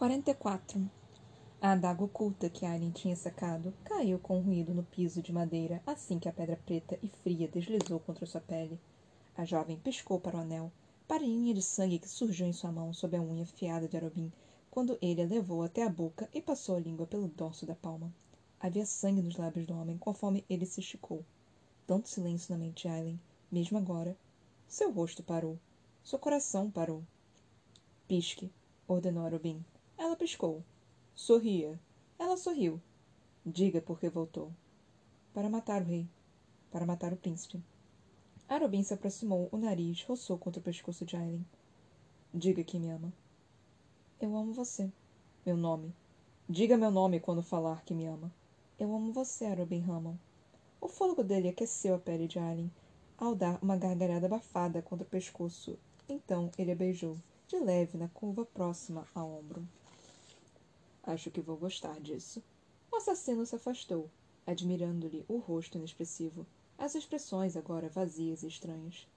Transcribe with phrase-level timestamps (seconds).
[0.00, 0.90] 44.
[1.60, 5.82] A adaga oculta que Aileen tinha sacado caiu com um ruído no piso de madeira
[5.86, 8.80] assim que a pedra preta e fria deslizou contra sua pele.
[9.36, 10.72] A jovem piscou para o anel,
[11.06, 13.94] para a linha de sangue que surgiu em sua mão sob a unha afiada de
[13.94, 14.32] Arobin,
[14.70, 18.10] quando ele a levou até a boca e passou a língua pelo dorso da palma.
[18.58, 21.22] Havia sangue nos lábios do homem conforme ele se esticou.
[21.86, 23.20] Tanto silêncio na mente de Aileen,
[23.52, 24.16] mesmo agora.
[24.66, 25.58] Seu rosto parou.
[26.02, 27.04] Seu coração parou.
[28.08, 28.50] Pisque,
[28.88, 29.62] ordenou Arobin.
[30.00, 30.64] Ela piscou.
[31.14, 31.78] Sorria.
[32.18, 32.80] Ela sorriu.
[33.44, 34.50] Diga por que voltou.
[35.34, 36.08] Para matar o rei.
[36.70, 37.62] Para matar o príncipe.
[38.48, 41.44] Arobin se aproximou, o nariz roçou contra o pescoço de Aileen.
[42.32, 43.12] Diga que me ama.
[44.18, 44.90] Eu amo você.
[45.44, 45.94] Meu nome.
[46.48, 48.32] Diga meu nome quando falar que me ama.
[48.78, 50.18] Eu amo você, Arobin Hammond.
[50.80, 52.72] O fôlego dele aqueceu a pele de Aileen
[53.18, 55.78] ao dar uma gargalhada abafada contra o pescoço.
[56.08, 59.62] Então ele a beijou, de leve, na curva próxima ao ombro.
[61.10, 62.40] Acho que vou gostar disso.
[62.88, 64.08] O assassino se afastou,
[64.46, 66.46] admirando-lhe o rosto inexpressivo,
[66.78, 69.08] as expressões agora vazias e estranhas.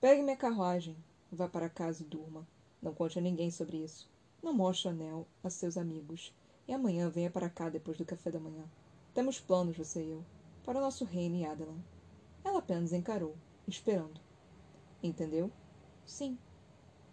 [0.00, 0.96] Pegue minha carruagem.
[1.30, 2.44] Vá para casa e durma.
[2.82, 4.10] Não conte a ninguém sobre isso.
[4.42, 6.34] Não mostre o anel a seus amigos.
[6.66, 8.64] E amanhã venha para cá depois do café da manhã.
[9.14, 10.24] Temos planos, você e eu,
[10.64, 11.78] para o nosso reino em Adelan.
[12.42, 13.36] Ela apenas encarou,
[13.68, 14.20] esperando.
[15.00, 15.48] Entendeu?
[16.04, 16.36] Sim.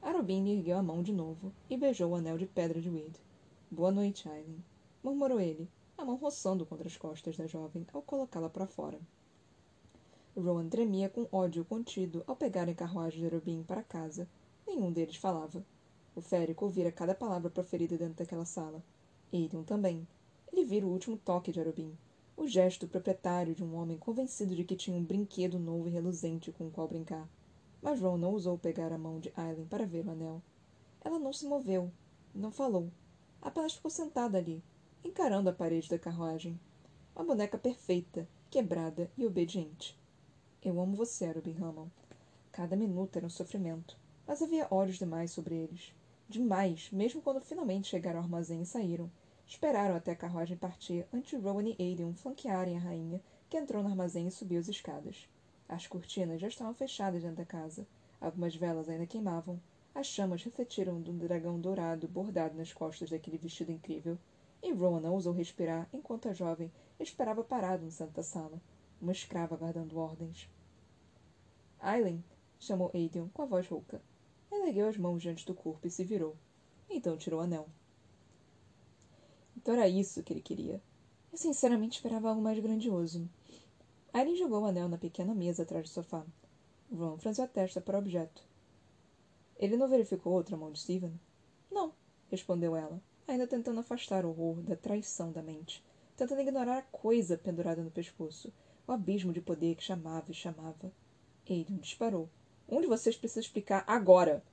[0.02, 3.27] Arobin ergueu a mão de novo e beijou o anel de pedra de Wade.
[3.70, 4.64] Boa noite, Aileen,
[5.04, 8.98] murmurou ele, a mão roçando contra as costas da jovem ao colocá-la para fora.
[10.38, 14.26] Rowan tremia com ódio contido ao pegar a carruagem de Arobin para casa.
[14.66, 15.66] Nenhum deles falava.
[16.16, 18.82] O férico ouvira cada palavra proferida dentro daquela sala.
[19.34, 20.08] Aiden também.
[20.50, 21.94] Ele vira o último toque de Arobin.
[22.38, 26.54] O gesto proprietário de um homem convencido de que tinha um brinquedo novo e reluzente
[26.54, 27.28] com o qual brincar.
[27.82, 30.42] Mas Ron não ousou pegar a mão de Aileen para ver o anel.
[31.04, 31.92] Ela não se moveu,
[32.34, 32.90] não falou,
[33.41, 34.63] Apenas ficou sentada ali,
[35.03, 36.59] encarando a parede da carruagem.
[37.16, 39.98] Uma boneca perfeita, quebrada e obediente.
[40.64, 41.92] Eu amo você, Arobin Hammond.
[42.52, 45.93] Cada minuto era um sofrimento, mas havia olhos demais sobre eles.
[46.27, 49.09] Demais, mesmo quando finalmente chegaram ao armazém e saíram.
[49.47, 53.89] Esperaram até a carruagem partir antes Rowan e Aiden flanquearem a rainha, que entrou no
[53.89, 55.30] armazém e subiu as escadas.
[55.70, 57.87] As cortinas já estavam fechadas dentro da casa.
[58.20, 59.59] Algumas velas ainda queimavam,
[59.97, 64.15] as chamas refletiram do dragão dourado bordado nas costas daquele vestido incrível,
[64.61, 68.61] e Rowan não ousou respirar enquanto a jovem esperava parado no centro da sala,
[69.02, 70.47] uma escrava aguardando ordens.
[71.80, 72.23] Aileen,
[72.59, 73.99] chamou Aiden com a voz rouca.
[74.52, 76.35] Ela ergueu as mãos diante do corpo e se virou.
[76.87, 77.67] Então tirou o anel.
[79.58, 80.79] Então era isso que ele queria.
[81.31, 83.27] Eu sinceramente esperava algo mais grandioso.
[84.14, 86.23] Aileen jogou o anel na pequena mesa atrás do sofá.
[86.95, 88.46] Ron franziu a testa para o objeto.
[89.60, 91.20] Ele não verificou outra mão de Stephen?
[91.72, 91.94] Não,
[92.30, 95.84] respondeu ela, ainda tentando afastar o horror da traição da mente,
[96.16, 98.54] tentando ignorar a coisa pendurada no pescoço,
[98.88, 100.92] o abismo de poder que chamava e chamava.
[101.50, 102.30] Aiden disparou.
[102.70, 104.44] Um de vocês precisa explicar agora!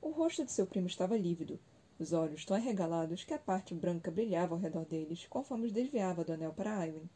[0.00, 1.58] O rosto de seu primo estava lívido,
[1.98, 6.24] os olhos tão arregalados que a parte branca brilhava ao redor deles, conforme os desviava
[6.24, 7.10] do anel para Aileen.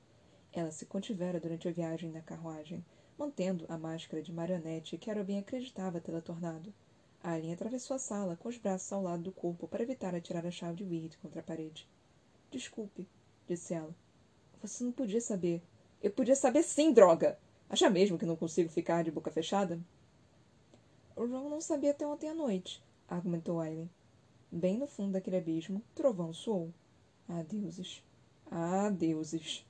[0.53, 2.85] Ela se contivera durante a viagem na carruagem,
[3.17, 6.75] mantendo a máscara de marionete que Arobin acreditava tê-la tornado.
[7.23, 10.51] Aileen atravessou a sala, com os braços ao lado do corpo, para evitar atirar a
[10.51, 11.89] chave de Weird contra a parede.
[12.51, 13.09] Desculpe,
[13.47, 13.95] disse ela.
[14.61, 15.63] Você não podia saber.
[16.03, 17.39] Eu podia saber sim, droga!
[17.71, 19.81] Acha mesmo que não consigo ficar de boca fechada?
[21.15, 23.89] O Ron não sabia até ontem à noite, argumentou Aileen.
[24.51, 26.73] Bem no fundo daquele abismo, Trovão soou.
[27.29, 28.03] Ah, deuses.
[28.51, 29.65] Ah, deuses.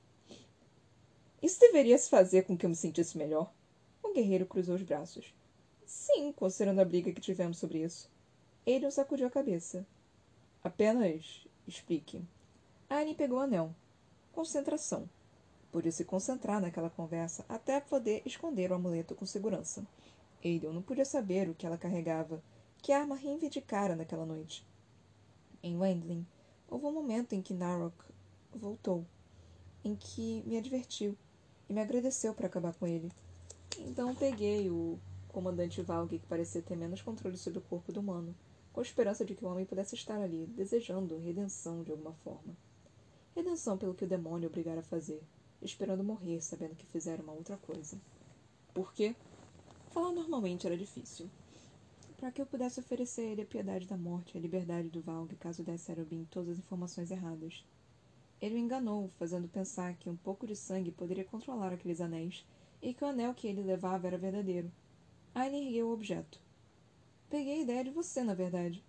[1.41, 3.53] Isso deveria se fazer com que eu me sentisse melhor.
[4.01, 5.33] O guerreiro cruzou os braços.
[5.85, 8.09] Sim, considerando a briga que tivemos sobre isso.
[8.65, 9.85] Ele sacudiu a cabeça.
[10.63, 12.21] Apenas explique.
[12.89, 13.73] Anne pegou o anel.
[14.31, 15.09] Concentração.
[15.71, 19.85] Podia se concentrar naquela conversa até poder esconder o amuleto com segurança.
[20.43, 22.41] Aiden não podia saber o que ela carregava,
[22.81, 24.65] que arma reivindicara naquela noite.
[25.61, 26.25] Em Wendling,
[26.69, 27.95] houve um momento em que Narok
[28.53, 29.05] voltou,
[29.83, 31.17] em que me advertiu
[31.69, 33.11] e me agradeceu por acabar com ele.
[33.79, 34.99] Então peguei o
[35.33, 38.35] comandante Valg, que parecia ter menos controle sobre o corpo do humano,
[38.71, 42.55] com a esperança de que o homem pudesse estar ali, desejando redenção de alguma forma.
[43.35, 45.21] Redenção pelo que o demônio obrigara a fazer,
[45.59, 47.99] esperando morrer, sabendo que fizera uma outra coisa.
[48.75, 49.15] Por quê?
[49.89, 51.27] Falar normalmente era difícil.
[52.17, 55.35] Para que eu pudesse oferecer a ele a piedade da morte a liberdade do Valg
[55.35, 57.65] caso desse a Erobin todas as informações erradas.
[58.39, 62.45] Ele o enganou, fazendo pensar que um pouco de sangue poderia controlar aqueles anéis
[62.81, 64.71] e que o anel que ele levava era verdadeiro,
[65.35, 66.39] Aileen ergueu o objeto.
[67.27, 68.83] Peguei a ideia de você, na verdade.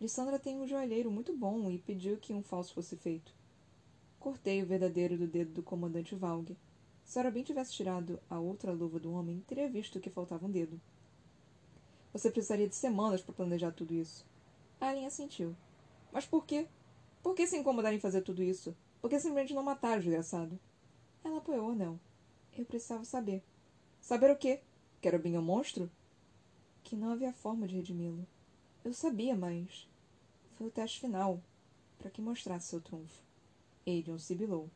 [0.00, 3.34] Lissandra tem um joalheiro muito bom e pediu que um falso fosse feito.
[4.18, 6.56] Cortei o verdadeiro do dedo do comandante Valg.
[7.04, 10.80] Se Arabin tivesse tirado a outra luva do homem, teria visto que faltava um dedo.
[12.14, 14.24] Você precisaria de semanas para planejar tudo isso.
[14.80, 15.54] Alien assentiu.
[16.10, 16.66] Mas por quê?
[17.22, 18.74] Por que se incomodar em fazer tudo isso?
[19.02, 20.58] Por que simplesmente não matar o desgraçado?
[21.22, 22.00] Ela apoiou o anel.
[22.56, 23.42] Eu precisava saber.
[24.00, 24.60] Saber o quê?
[25.00, 25.90] Que Arabin é um monstro?
[26.84, 28.26] Que não havia forma de redimi-lo.
[28.84, 29.88] Eu sabia, mas.
[30.56, 31.40] Foi o teste final
[31.98, 33.22] para que mostrasse seu trunfo.
[33.86, 34.68] Aiden sibilou.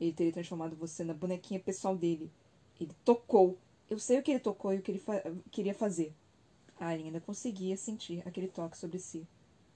[0.00, 2.30] Ele teria transformado você na bonequinha pessoal dele.
[2.80, 3.58] Ele tocou.
[3.90, 5.20] Eu sei o que ele tocou e o que ele fa
[5.50, 6.14] queria fazer.
[6.78, 9.26] Alien ainda conseguia sentir aquele toque sobre si.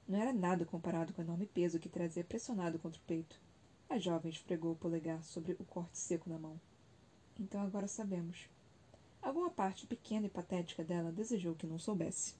[0.08, 3.40] Não era nada comparado com o enorme peso que trazia pressionado contra o peito.
[3.88, 6.60] A jovem esfregou o polegar sobre o corte seco na mão.
[7.38, 8.48] Então agora sabemos.
[9.26, 12.36] Alguma parte pequena e patética dela desejou que não soubesse.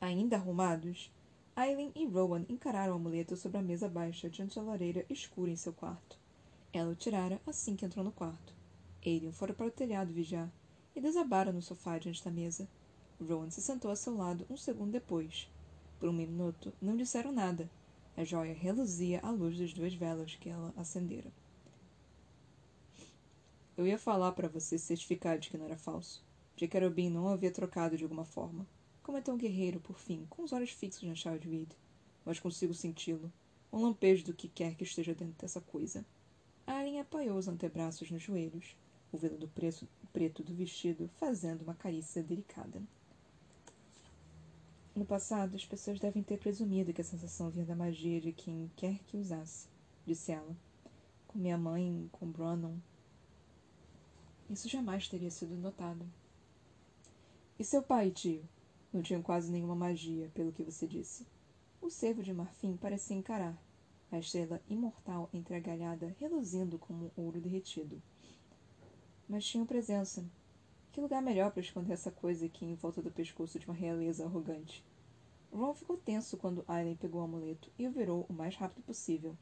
[0.00, 1.08] Ainda arrumados,
[1.54, 5.56] Aileen e Rowan encararam o amuleto sobre a mesa baixa diante da lareira escura em
[5.56, 6.18] seu quarto.
[6.72, 8.52] Ela o tirara assim que entrou no quarto.
[9.06, 10.50] Aiden fora para o telhado vigiar
[10.96, 12.68] e desabara no sofá diante da mesa.
[13.20, 15.48] Rowan se sentou a seu lado um segundo depois.
[16.00, 17.70] Por um minuto não disseram nada.
[18.16, 21.30] A joia reluzia à luz das duas velas que ela acendera.
[23.76, 26.22] Eu ia falar para você certificar de que não era falso,
[26.54, 28.64] de que Arobin não havia trocado de alguma forma.
[29.02, 31.70] Comentou o guerreiro, por fim, com os olhos fixos na Child Reed.
[32.24, 33.32] Mas consigo senti-lo.
[33.72, 36.06] Um lampejo do que quer que esteja dentro dessa coisa.
[36.64, 38.76] Alien apoiou os antebraços nos joelhos,
[39.10, 42.80] o veludo preto, preto do vestido fazendo uma carícia delicada.
[44.94, 48.70] No passado, as pessoas devem ter presumido que a sensação vinha da magia de quem
[48.76, 49.66] quer que usasse,
[50.06, 50.56] disse ela.
[51.26, 52.76] Com minha mãe, com Brannon.
[54.50, 56.04] Isso jamais teria sido notado.
[57.58, 58.42] E seu pai, tio?
[58.92, 61.26] Não tinham quase nenhuma magia, pelo que você disse.
[61.80, 63.56] O cervo de marfim parecia encarar,
[64.10, 68.00] a estrela imortal entregalhada reluzindo como ouro derretido.
[69.28, 70.24] Mas tinham presença.
[70.92, 74.24] Que lugar melhor para esconder essa coisa aqui em volta do pescoço de uma realeza
[74.24, 74.84] arrogante?
[75.52, 79.36] Ron ficou tenso quando Aileen pegou o amuleto e o virou o mais rápido possível.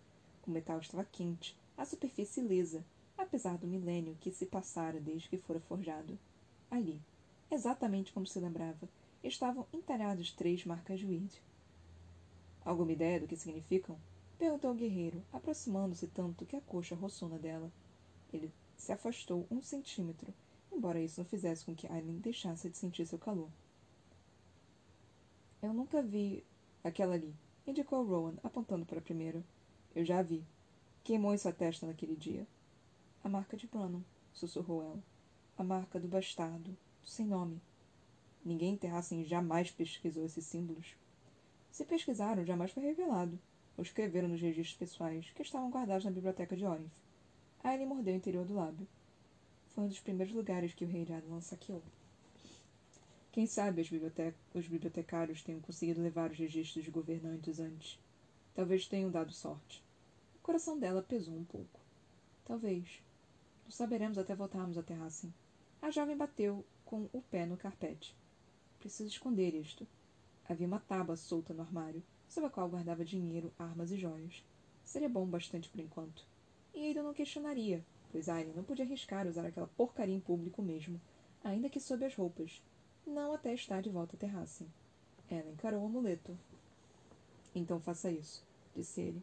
[0.47, 2.85] O metal estava quente, a superfície lisa,
[3.17, 6.19] apesar do milênio que se passara desde que fora forjado.
[6.71, 7.01] Ali,
[7.51, 8.89] exatamente como se lembrava,
[9.23, 11.43] estavam entalhadas três marcas de Weird.
[12.65, 13.97] Alguma ideia do que significam?
[14.39, 17.71] Perguntou o guerreiro, aproximando-se tanto que a coxa roçou na dela.
[18.33, 20.33] Ele se afastou um centímetro,
[20.73, 23.49] embora isso não fizesse com que Aileen deixasse de sentir seu calor.
[25.63, 26.45] Eu nunca vi
[26.83, 27.33] aquela ali,
[27.67, 29.45] indicou Rowan, apontando para a primeira.
[29.95, 30.43] Eu já vi.
[31.05, 32.47] Queimou em sua testa naquele dia.
[33.25, 34.01] A marca de Brannon,
[34.33, 35.03] sussurrou ela.
[35.57, 37.61] A marca do bastardo, do sem nome.
[38.45, 40.97] Ninguém em Terrassen jamais pesquisou esses símbolos.
[41.71, 43.39] Se pesquisaram, jamais foi revelado,
[43.77, 46.91] ou escreveram nos registros pessoais que estavam guardados na biblioteca de Orinth.
[47.63, 48.89] Aí ele mordeu o interior do lábio.
[49.69, 51.83] Foi um dos primeiros lugares que o rei de Adlan saqueou.
[53.31, 57.99] Quem sabe os bibliotecários tenham conseguido levar os registros de governantes antes.
[58.53, 59.83] Talvez tenham dado sorte.
[60.37, 61.81] O coração dela pesou um pouco.
[62.45, 63.01] Talvez.
[63.73, 65.33] Saberemos até voltarmos a Terrassen.
[65.81, 68.15] A jovem bateu com o pé no carpete.
[68.79, 69.89] Preciso esconder isto.
[70.47, 74.45] Havia uma tábua solta no armário, sob a qual guardava dinheiro, armas e joias.
[74.85, 76.23] Seria bom bastante por enquanto.
[76.75, 81.01] E Ada não questionaria, pois Aileen não podia arriscar usar aquela porcaria em público mesmo,
[81.43, 82.63] ainda que sob as roupas.
[83.07, 84.67] Não até estar de volta à terraça.
[85.31, 86.39] Ela encarou o amuleto.
[87.55, 89.23] Então faça isso, disse ele.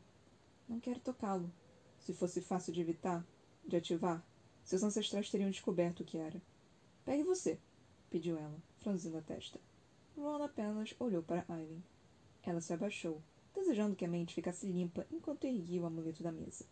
[0.67, 1.51] Não quero tocá-lo.
[1.99, 3.23] Se fosse fácil de evitar,
[3.63, 4.25] de ativar,
[4.69, 6.39] seus ancestrais teriam descoberto o que era.
[7.03, 7.57] Pegue você,
[8.07, 9.59] pediu ela franzindo a testa.
[10.15, 11.83] Ron apenas olhou para Aileen.
[12.43, 13.19] Ela se abaixou,
[13.55, 16.65] desejando que a mente ficasse limpa enquanto erguia o amuleto da mesa.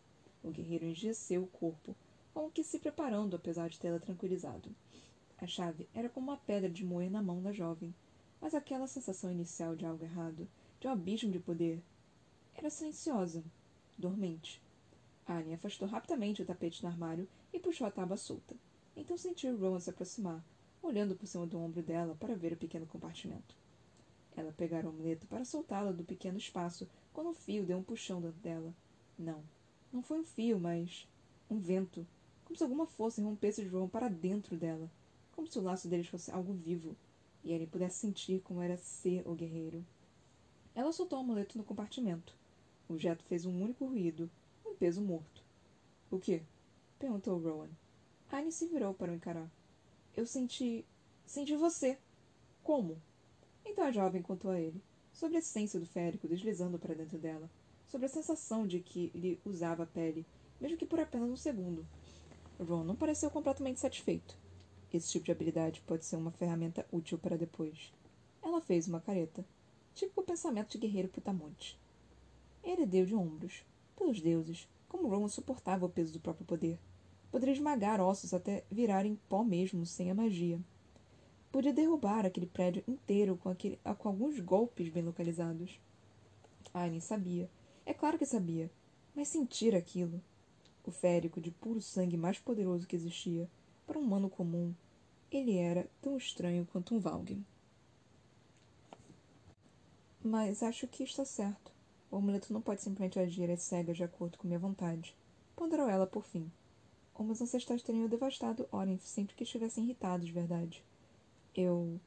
[0.43, 1.95] O guerreiro enrijeceu o corpo,
[2.35, 4.69] como que se preparando, apesar de tê-la tranquilizado.
[5.39, 7.95] A chave era como uma pedra de moer na mão da jovem,
[8.39, 10.47] mas aquela sensação inicial de algo errado,
[10.79, 11.81] de um abismo de poder,
[12.53, 13.43] era silenciosa,
[13.97, 14.61] dormente.
[15.27, 18.55] Annie afastou rapidamente o tapete do armário e puxou a tábua solta.
[18.95, 20.43] Então sentiu Rowan se aproximar,
[20.81, 23.55] olhando por cima do ombro dela para ver o pequeno compartimento.
[24.35, 28.21] Ela pegara o amuleto para soltá-la do pequeno espaço quando um fio deu um puxão
[28.21, 28.73] dentro dela.
[29.17, 29.43] Não,
[29.91, 31.07] não foi um fio, mas
[31.49, 32.05] um vento,
[32.45, 34.89] como se alguma força rompesse de João para dentro dela,
[35.33, 36.95] como se o laço deles fosse algo vivo,
[37.43, 39.83] e ele pudesse sentir como era ser o guerreiro.
[40.75, 42.35] Ela soltou o amuleto no compartimento.
[42.87, 44.29] O objeto fez um único ruído,
[44.77, 45.43] peso morto.
[46.09, 46.41] O que?
[46.99, 47.69] perguntou Rowan.
[48.31, 49.49] Anne se virou para o encarar.
[50.15, 50.85] Eu senti.
[51.25, 51.97] senti você.
[52.63, 53.01] Como?
[53.65, 54.81] Então a jovem contou a ele.
[55.11, 57.49] sobre a essência do férico deslizando para dentro dela,
[57.87, 60.25] sobre a sensação de que lhe usava a pele,
[60.61, 61.87] mesmo que por apenas um segundo.
[62.59, 64.37] Ron não pareceu completamente satisfeito.
[64.93, 67.91] Esse tipo de habilidade pode ser uma ferramenta útil para depois.
[68.43, 69.43] Ela fez uma careta,
[69.95, 71.79] típico pensamento de guerreiro putamonte.
[72.63, 73.63] Ele deu de ombros.
[73.97, 76.79] Pelos deuses, como Ron suportava o peso do próprio poder.
[77.29, 80.61] Poderia esmagar ossos até virarem pó mesmo, sem a magia.
[81.51, 85.79] Podia derrubar aquele prédio inteiro com, aquele, com alguns golpes bem localizados.
[86.73, 87.49] Aileen sabia.
[87.85, 88.71] É claro que sabia.
[89.15, 90.21] Mas sentir aquilo.
[90.85, 93.49] O férico de puro sangue mais poderoso que existia,
[93.85, 94.73] para um humano comum,
[95.31, 97.43] ele era tão estranho quanto um Valg.
[100.23, 101.76] Mas acho que está certo.
[102.09, 105.15] O amuleto não pode simplesmente agir às cegas de acordo com minha vontade.
[105.55, 106.49] Ponderou ela por fim.
[107.13, 110.83] Ou meus ancestrais teriam devastado Orenf sempre que estivessem irritados de verdade.
[111.55, 111.99] Eu.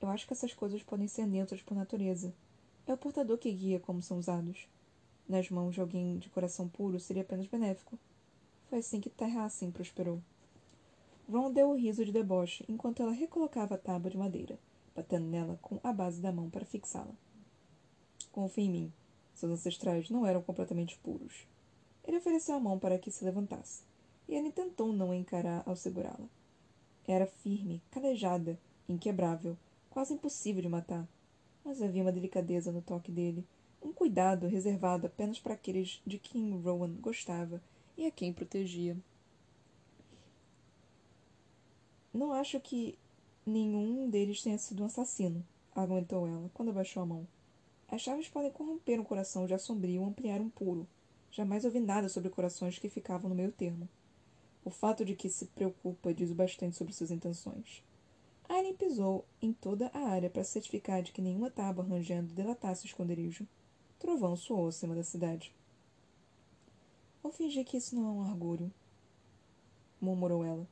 [0.00, 2.34] Eu acho que essas coisas podem ser neutras por natureza.
[2.86, 4.66] É o portador que guia como são usados.
[5.28, 7.96] Nas mãos de alguém de coração puro seria apenas benéfico.
[8.68, 10.20] Foi assim que Terra assim prosperou.
[11.30, 14.58] Ron deu o um riso de deboche enquanto ela recolocava a tábua de madeira,
[14.94, 17.14] batendo nela com a base da mão para fixá-la.
[18.32, 18.92] Confie em mim.
[19.42, 21.48] Seus ancestrais não eram completamente puros.
[22.06, 23.82] Ele ofereceu a mão para que se levantasse,
[24.28, 26.28] e ele tentou não encarar ao segurá-la.
[27.08, 28.56] Era firme, calejada,
[28.88, 29.58] inquebrável,
[29.90, 31.08] quase impossível de matar,
[31.64, 33.44] mas havia uma delicadeza no toque dele,
[33.82, 37.60] um cuidado reservado apenas para aqueles de quem Rowan gostava
[37.98, 38.96] e a quem protegia.
[42.14, 42.96] Não acho que
[43.44, 45.44] nenhum deles tenha sido um assassino,
[45.74, 47.26] argumentou ela, quando abaixou a mão.
[47.92, 50.88] As chaves podem corromper um coração já sombrio ou ampliar um puro.
[51.30, 53.86] Jamais ouvi nada sobre corações que ficavam no meio termo.
[54.64, 57.84] O fato de que se preocupa diz bastante sobre suas intenções.
[58.48, 62.88] Aileen pisou em toda a área para certificar de que nenhuma tábua rangendo delatasse o
[62.88, 63.46] esconderijo.
[63.98, 65.54] Trovão soou acima da cidade.
[67.22, 68.72] Vou fingir que isso não é um argúrio,
[70.00, 70.66] murmurou ela.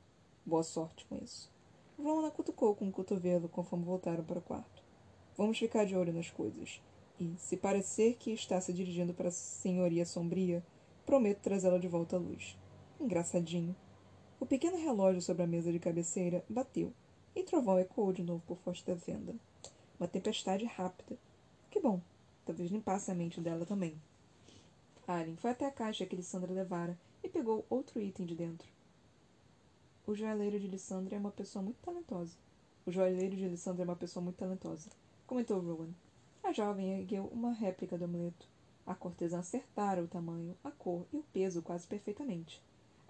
[0.46, 1.52] Boa sorte com isso.
[1.98, 4.82] Rona cutucou com o cotovelo conforme voltaram para o quarto.
[5.36, 6.80] Vamos ficar de olho nas coisas
[7.20, 10.64] e, se parecer que está se dirigindo para a senhoria sombria,
[11.04, 12.56] prometo trazê-la de volta à luz.
[12.98, 13.76] Engraçadinho.
[14.40, 16.92] O pequeno relógio sobre a mesa de cabeceira bateu,
[17.36, 19.34] e trovão ecoou de novo por forte da venda.
[19.98, 21.18] Uma tempestade rápida.
[21.70, 22.00] Que bom.
[22.46, 23.94] Talvez limpasse a mente dela também.
[25.06, 28.66] Alien foi até a caixa que Lissandra levara e pegou outro item de dentro.
[30.06, 32.36] O joalheiro de Lissandra é uma pessoa muito talentosa.
[32.86, 34.88] O joalheiro de Lissandra é uma pessoa muito talentosa,
[35.26, 35.90] comentou Rowan.
[36.42, 38.48] A jovem ergueu uma réplica do amuleto.
[38.86, 42.62] A cortesã acertara o tamanho, a cor e o peso quase perfeitamente.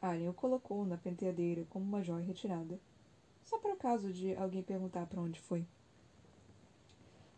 [0.03, 2.79] Alien o colocou na penteadeira como uma joia retirada.
[3.43, 5.65] Só para o caso de alguém perguntar para onde foi.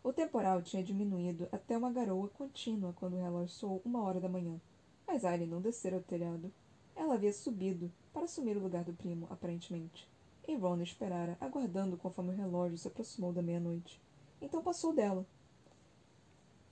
[0.03, 4.27] O temporal tinha diminuído até uma garoa contínua quando o relógio soou uma hora da
[4.27, 4.59] manhã.
[5.07, 6.51] Mas Alien não descera ao telhado.
[6.95, 10.09] Ela havia subido para assumir o lugar do primo, aparentemente.
[10.47, 14.01] E Ron esperara, aguardando conforme o relógio se aproximou da meia-noite.
[14.41, 15.25] Então passou dela,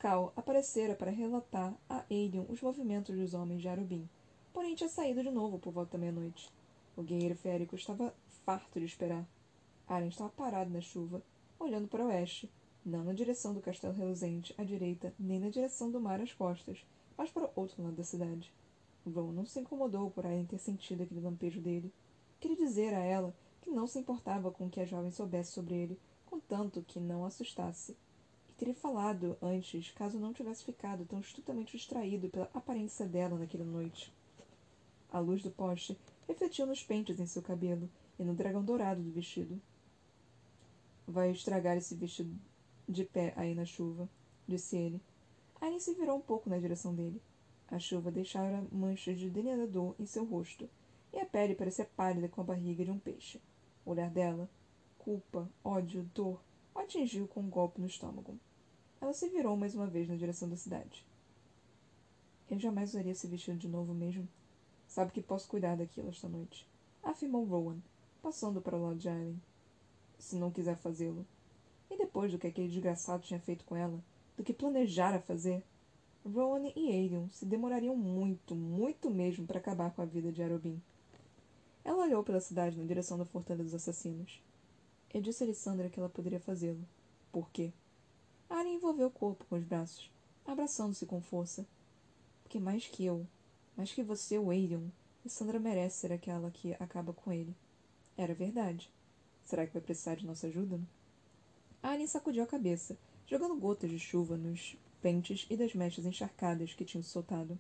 [0.02, 4.10] Cal aparecera para relatar a Aelion os movimentos dos homens de Arubim,
[4.52, 6.52] porém tinha saído de novo por volta da meia-noite.
[6.98, 8.12] O guerreiro férico estava
[8.44, 9.24] farto de esperar.
[9.88, 11.22] Aren estava parado na chuva,
[11.60, 12.52] olhando para o oeste,
[12.84, 16.84] não na direção do castelo reluzente à direita, nem na direção do mar às costas,
[17.16, 18.52] mas para o outro lado da cidade.
[19.06, 21.94] Ron não se incomodou por Aren ter sentido aquele lampejo dele.
[22.40, 25.76] Queria dizer a ela que não se importava com o que a jovem soubesse sobre
[25.76, 27.96] ele, contanto que não assustasse
[28.62, 34.14] teria falado antes, caso não tivesse ficado tão estupidamente distraído pela aparência dela naquela noite.
[35.12, 37.90] A luz do poste refletiu nos pentes em seu cabelo
[38.20, 39.60] e no dragão dourado do vestido.
[41.08, 42.40] Vai estragar esse vestido
[42.88, 44.08] de pé aí na chuva,
[44.48, 45.02] disse ele.
[45.60, 47.20] Arin se virou um pouco na direção dele.
[47.68, 50.70] A chuva deixara manchas de delineador em seu rosto,
[51.12, 53.42] e a pele parecia pálida com a barriga de um peixe.
[53.84, 54.48] O olhar dela,
[55.00, 56.40] culpa, ódio, dor,
[56.76, 58.38] o atingiu com um golpe no estômago.
[59.02, 61.04] Ela se virou mais uma vez na direção da cidade.
[62.50, 64.28] Eu jamais usaria esse vestido de novo mesmo.
[64.88, 66.68] Sabe que posso cuidar daquilo esta noite.
[67.02, 67.80] Afirmou Rowan,
[68.22, 69.42] passando para o lado de Aileen.
[70.20, 71.26] Se não quiser fazê-lo.
[71.90, 74.00] E depois do que aquele desgraçado tinha feito com ela,
[74.38, 75.64] do que planejara fazer,
[76.24, 80.80] Rowan e Aelion se demorariam muito, muito mesmo para acabar com a vida de Arobin.
[81.84, 84.40] Ela olhou pela cidade na direção da Fortaleza dos Assassinos.
[85.12, 86.88] Eu disse a Alessandra que ela poderia fazê-lo.
[87.32, 87.74] Por quê?
[88.52, 90.12] Arya envolveu o corpo com os braços,
[90.46, 91.66] abraçando-se com força.
[92.44, 93.26] Porque mais que eu,
[93.78, 94.90] mais que você, Waylon,
[95.26, 97.56] Sandra merece ser aquela que acaba com ele.
[98.18, 98.92] Era verdade.
[99.46, 100.82] Será que vai precisar de nossa ajuda?
[101.82, 106.84] Arya sacudiu a cabeça, jogando gotas de chuva nos pentes e das mechas encharcadas que
[106.84, 107.58] tinham soltado.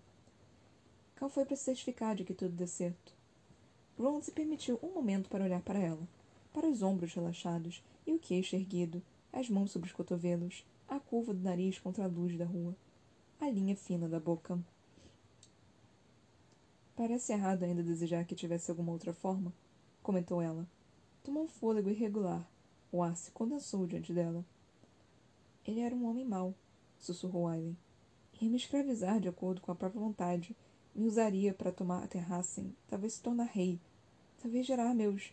[1.15, 3.13] Cal foi para se certificar de que tudo deu certo.
[3.97, 6.05] Ron se permitiu um momento para olhar para ela,
[6.53, 11.33] para os ombros relaxados e o queixo erguido, as mãos sobre os cotovelos, a curva
[11.33, 12.75] do nariz contra a luz da rua,
[13.39, 14.59] a linha fina da boca.
[16.97, 19.53] Parece errado ainda desejar que tivesse alguma outra forma,
[20.03, 20.67] comentou ela.
[21.23, 22.45] Tomou um fôlego irregular.
[22.91, 24.43] O ar se condensou diante dela.
[25.65, 26.53] Ele era um homem mau,
[26.99, 27.77] sussurrou Aileen.
[28.41, 30.53] Ia me escravizar de acordo com a própria vontade.
[30.93, 33.79] Me usaria para tomar a Terrassen, talvez se tornar rei,
[34.41, 35.31] talvez gerar meus.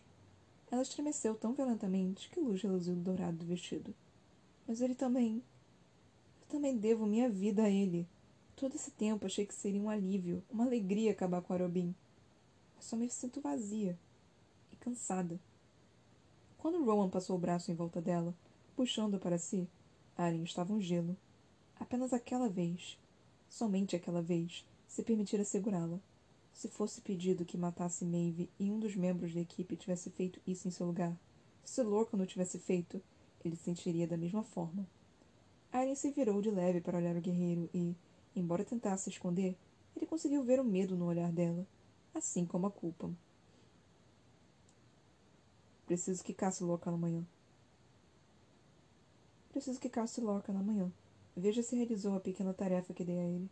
[0.71, 3.93] Ela estremeceu tão violentamente que luz reluziu do dourado do vestido.
[4.69, 5.41] Mas ele também.
[6.41, 8.07] Eu também devo minha vida a ele.
[8.55, 11.95] Todo esse tempo achei que seria um alívio, uma alegria acabar com Arobin.
[12.75, 13.97] Mas só me sinto vazia
[14.71, 15.39] e cansada.
[16.59, 18.31] Quando Rowan passou o braço em volta dela,
[18.75, 19.67] puxando-a para si,
[20.15, 21.17] Aren estava um gelo.
[21.79, 22.95] Apenas aquela vez,
[23.49, 25.99] somente aquela vez, se permitira segurá-la.
[26.53, 30.67] Se fosse pedido que matasse Maeve e um dos membros da equipe tivesse feito isso
[30.67, 31.17] em seu lugar,
[31.65, 33.01] se Lorcan não tivesse feito,
[33.43, 34.85] ele sentiria da mesma forma.
[35.71, 37.95] Aren se virou de leve para olhar o guerreiro e,
[38.35, 39.57] Embora tentasse esconder,
[39.95, 41.65] ele conseguiu ver o medo no olhar dela,
[42.13, 43.11] assim como a culpa.
[45.85, 47.25] Preciso que casse Lorcan amanhã.
[49.51, 50.91] Preciso que casse Lorcan amanhã.
[51.35, 53.49] Veja se realizou a pequena tarefa que dei a ele.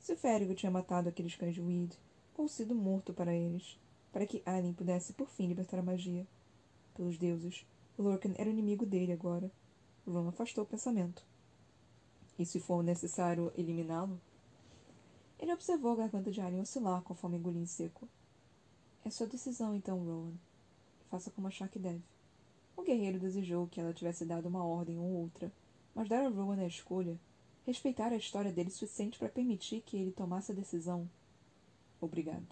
[0.00, 1.94] Se o Férigo tinha matado aqueles cães de Weed,
[2.36, 3.78] ou sido morto para eles,
[4.12, 6.26] para que Aileen pudesse por fim libertar a magia.
[6.94, 7.64] Pelos deuses,
[8.02, 9.50] Lorcan era o inimigo dele agora.
[10.06, 11.24] Ron afastou o pensamento.
[12.38, 14.20] E se for necessário eliminá-lo?
[15.38, 18.08] Ele observou a garganta de Alien oscilar conforme engolia em seco.
[19.04, 20.34] É sua decisão, então, Rowan.
[21.10, 22.02] Faça como achar que deve.
[22.76, 25.52] O guerreiro desejou que ela tivesse dado uma ordem ou outra,
[25.94, 27.18] mas dar a Rowan a escolha,
[27.66, 31.08] respeitar a história dele suficiente para permitir que ele tomasse a decisão.
[32.00, 32.46] Obrigado.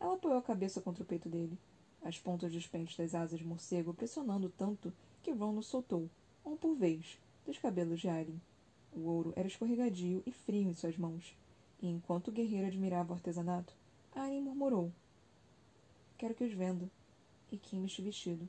[0.00, 1.58] Ela apoiou a cabeça contra o peito dele,
[2.04, 6.08] as pontas dos pentes das asas de morcego pressionando tanto que Ron o soltou,
[6.44, 8.40] um por vez, dos cabelos de Aileen.
[8.94, 11.36] O ouro era escorregadio e frio em suas mãos,
[11.80, 13.74] e enquanto o guerreiro admirava o artesanato,
[14.14, 14.92] Arin murmurou:
[16.18, 16.90] Quero que os venda,
[17.50, 18.48] e queime este vestido.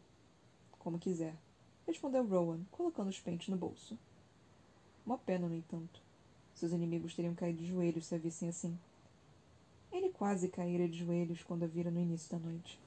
[0.79, 1.35] Como quiser,
[1.87, 3.97] respondeu Rowan, colocando os pentes no bolso.
[5.05, 6.01] Uma pena, no entanto.
[6.53, 8.77] Seus inimigos teriam caído de joelhos se a vissem assim.
[9.91, 12.79] Ele quase caíra de joelhos quando a vira no início da noite.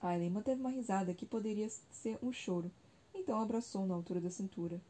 [0.00, 2.70] Aileen manteve uma risada que poderia ser um choro,
[3.14, 4.80] então abraçou na altura da cintura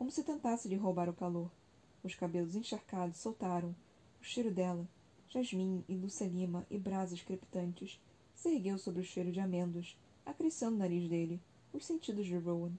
[0.00, 1.50] como se tentasse lhe roubar o calor.
[2.02, 3.76] Os cabelos encharcados soltaram.
[4.18, 4.88] O cheiro dela,
[5.28, 8.00] jasmim e lucelima e brasas crepitantes,
[8.34, 11.38] se ergueu sobre o cheiro de amêndoas, acrescendo o nariz dele,
[11.70, 12.72] os sentidos de Rowan.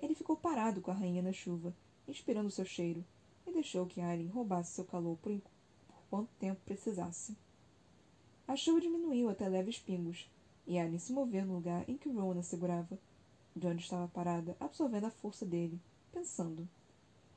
[0.00, 1.74] Ele ficou parado com a rainha na chuva,
[2.06, 3.04] inspirando seu cheiro,
[3.44, 7.36] e deixou que Aileen roubasse seu calor por, por quanto tempo precisasse.
[8.46, 10.30] A chuva diminuiu até leves pingos,
[10.66, 12.98] e Aileen se moveu no lugar em que Rowan a segurava,
[13.54, 15.80] de onde estava parada, absorvendo a força dele,
[16.12, 16.68] pensando.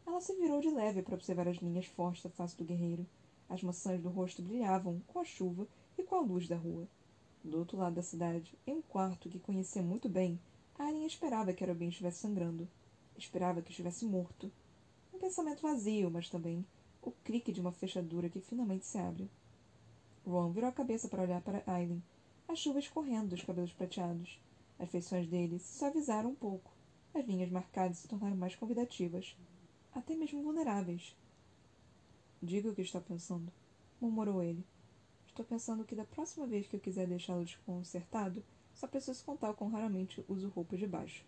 [0.05, 3.05] Ela se virou de leve para observar as linhas fortes da face do guerreiro.
[3.49, 6.87] As maçãs do rosto brilhavam com a chuva e com a luz da rua.
[7.43, 10.39] Do outro lado da cidade, em um quarto que conhecia muito bem,
[10.77, 12.67] Arya esperava que Arobin estivesse sangrando.
[13.17, 14.51] Esperava que estivesse morto.
[15.13, 16.65] Um pensamento vazio, mas também
[17.01, 19.29] o clique de uma fechadura que finalmente se abre.
[20.25, 22.01] Ron virou a cabeça para olhar para Aileen,
[22.47, 24.39] a chuva escorrendo dos cabelos prateados.
[24.77, 26.71] As feições dele se suavizaram um pouco.
[27.13, 29.35] As linhas marcadas se tornaram mais convidativas,
[29.93, 31.15] até mesmo vulneráveis.
[32.41, 33.51] Diga o que está pensando,
[33.99, 34.65] murmurou ele.
[35.25, 39.53] Estou pensando que da próxima vez que eu quiser deixá-lo desconcertado, só preciso contar o
[39.53, 41.25] quão raramente uso roupa de baixo.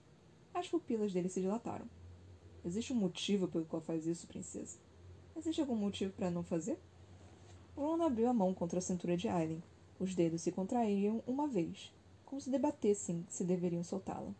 [0.53, 1.87] As pupilas dele se dilataram.
[2.65, 4.77] Existe um motivo pelo qual faz isso, princesa?
[5.35, 6.77] Existe algum motivo para não fazer?
[7.75, 9.63] Ron abriu a mão contra a cintura de Aileen.
[9.99, 11.91] Os dedos se contraíam uma vez,
[12.25, 14.31] como se debatessem se deveriam soltá-la.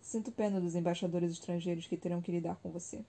[0.00, 3.04] Sinto pena dos embaixadores estrangeiros que terão que lidar com você.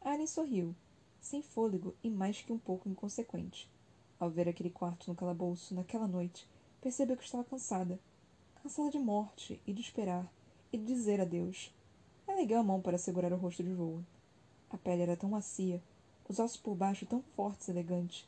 [0.00, 0.74] Alien sorriu,
[1.20, 3.70] sem fôlego e mais que um pouco inconsequente.
[4.18, 6.48] Ao ver aquele quarto no calabouço, naquela noite,
[6.80, 7.98] percebeu que estava cansada.
[8.62, 10.26] Cansada de morte e de esperar
[10.72, 11.72] e de dizer adeus.
[12.26, 14.02] Ergueu a mão para segurar o rosto de Rowan.
[14.70, 15.82] A pele era tão macia,
[16.28, 18.26] os ossos por baixo tão fortes e elegantes.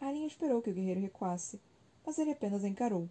[0.00, 1.60] Alien esperou que o guerreiro recuasse,
[2.04, 3.08] mas ele apenas a encarou.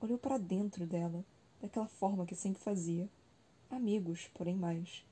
[0.00, 1.24] Olhou para dentro dela,
[1.60, 3.08] daquela forma que sempre fazia,
[3.68, 5.04] Amigos, porém mais.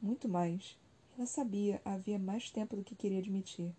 [0.00, 0.78] Muito mais.
[1.16, 3.72] Ela sabia havia mais tempo do que queria admitir.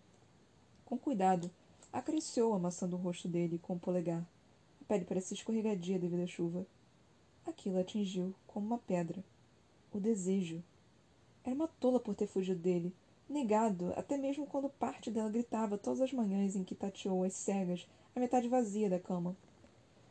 [0.84, 1.50] Com cuidado,
[1.92, 4.26] acariciou a maçã do rosto dele com o polegar.
[4.80, 6.66] A pele parecia escorregadia devido à chuva.
[7.46, 9.24] Aquilo atingiu como uma pedra.
[9.92, 10.62] O desejo.
[11.44, 12.92] Era uma tola por ter fugido dele,
[13.28, 17.86] negado até mesmo quando parte dela gritava todas as manhãs em que tateou as cegas
[18.14, 19.36] a metade vazia da cama.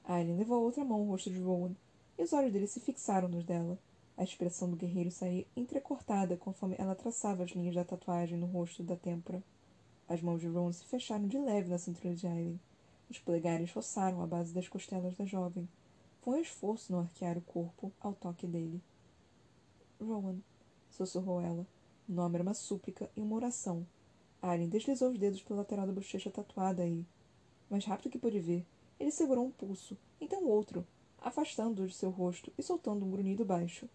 [0.03, 1.73] Aileen levou a outra mão ao rosto de Rowan,
[2.17, 3.79] e os olhos dele se fixaram nos dela.
[4.17, 8.83] A expressão do guerreiro saía entrecortada conforme ela traçava as linhas da tatuagem no rosto
[8.83, 9.41] da têmpora.
[10.07, 12.59] As mãos de Rowan se fecharam de leve na cintura de Aileen.
[13.09, 15.67] Os polegares roçaram a base das costelas da jovem.
[16.21, 18.81] Foi um esforço no arquear o corpo ao toque dele.
[19.99, 20.37] Rowan,
[20.91, 21.65] sussurrou ela.
[22.07, 23.87] O nome era uma súplica e uma oração.
[24.41, 27.05] Aileen deslizou os dedos pela lateral da bochecha tatuada e,
[27.73, 28.63] mais rápido que pôde ver,
[28.99, 30.85] ele segurou um pulso, então outro,
[31.19, 33.89] afastando-o de seu rosto e soltando um grunhido baixo.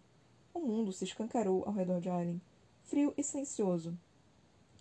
[0.53, 2.41] O mundo se escancarou ao redor de Aileen,
[2.83, 3.97] frio e silencioso.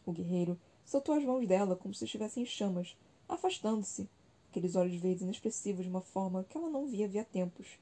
[0.05, 2.97] O guerreiro soltou as mãos dela como se estivessem em chamas,
[3.29, 4.09] afastando-se,
[4.51, 7.79] aqueles olhos verdes inexpressivos de uma forma que ela não via havia tempos.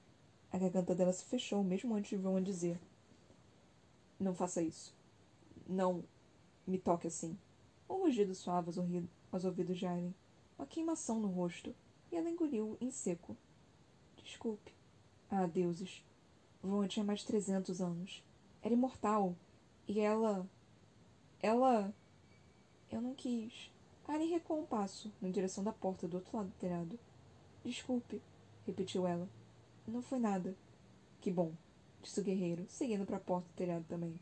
[0.53, 2.79] A garganta dela se fechou mesmo antes de Rowan dizer:
[4.21, 4.95] Não faça isso.
[5.67, 6.05] Não
[6.67, 7.39] me toque assim.
[7.89, 8.77] Um rugido suave aos,
[9.33, 10.15] aos ouvidos de Aileen,
[10.59, 11.75] uma queimação no rosto,
[12.11, 13.37] e ela engoliu em seco.
[14.23, 14.73] Desculpe.
[15.31, 16.05] Ah, deuses.
[16.63, 18.23] Rowan tinha mais de trezentos anos.
[18.63, 19.37] Era imortal.
[19.87, 20.49] E ela.
[21.41, 21.95] Ela.
[22.91, 23.71] Eu não quis.
[24.09, 26.99] Ari recuou um passo, na direção da porta do outro lado do telhado.
[27.65, 28.23] Desculpe,
[28.65, 29.29] repetiu ela.
[29.87, 30.57] Não foi nada.
[31.21, 31.53] Que bom,
[32.01, 34.15] disse o guerreiro, seguindo para a porta do telhado também.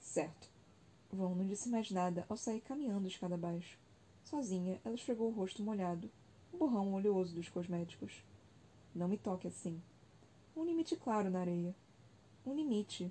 [0.00, 0.50] Certo.
[1.14, 3.78] Ron não disse mais nada ao sair caminhando escada abaixo.
[4.22, 6.10] Sozinha, ela esfregou o rosto molhado,
[6.52, 8.24] o borrão oleoso dos cosméticos.
[8.94, 9.80] Não me toque assim.
[10.56, 11.74] Um limite claro na areia.
[12.44, 13.10] Um limite,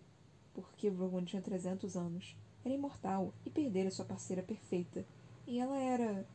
[0.53, 2.35] porque Rowan tinha trezentos anos.
[2.63, 5.05] Era imortal e perdera sua parceira perfeita.
[5.47, 6.27] E ela era.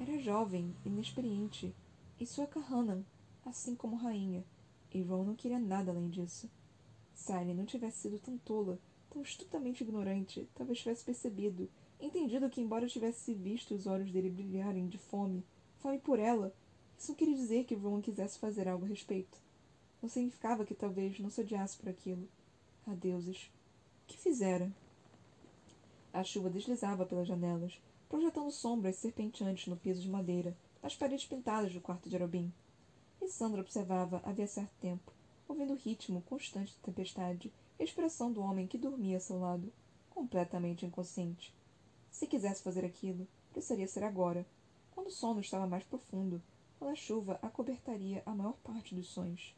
[0.00, 1.74] Era jovem, inexperiente.
[2.18, 3.04] E sua Kahanan,
[3.44, 4.44] assim como rainha.
[4.92, 6.50] E Ron não queria nada além disso.
[7.14, 8.78] Se Aileen não tivesse sido tão tola,
[9.10, 11.68] tão estupidamente ignorante, talvez tivesse percebido,
[12.02, 15.44] entendido que, embora tivesse visto os olhos dele brilharem de fome,
[15.78, 16.52] fome por ela,
[16.98, 19.40] isso não queria dizer que Ron quisesse fazer algo a respeito.
[20.00, 22.28] Não significava que talvez não se odiasse por aquilo.
[22.86, 23.50] Ah, deuses!
[24.04, 24.70] O que fizera?
[26.12, 31.72] A chuva deslizava pelas janelas, projetando sombras serpenteantes no piso de madeira, nas paredes pintadas
[31.72, 32.52] do quarto de Arobin.
[33.20, 35.12] E Sandra observava havia certo tempo,
[35.48, 39.38] ouvindo o ritmo constante da tempestade e a expressão do homem que dormia a seu
[39.38, 39.72] lado,
[40.10, 41.54] completamente inconsciente.
[42.12, 44.46] Se quisesse fazer aquilo, precisaria ser agora,
[44.92, 46.40] quando o sono estava mais profundo,
[46.78, 49.56] quando a chuva acobertaria a maior parte dos sonhos.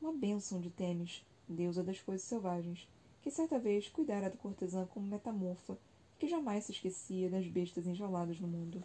[0.00, 2.88] Uma bênção de Temis, deusa das coisas selvagens,
[3.20, 5.76] que certa vez cuidara da cortesã como metamorfa
[6.18, 8.82] que jamais se esquecia das bestas enjauladas no mundo.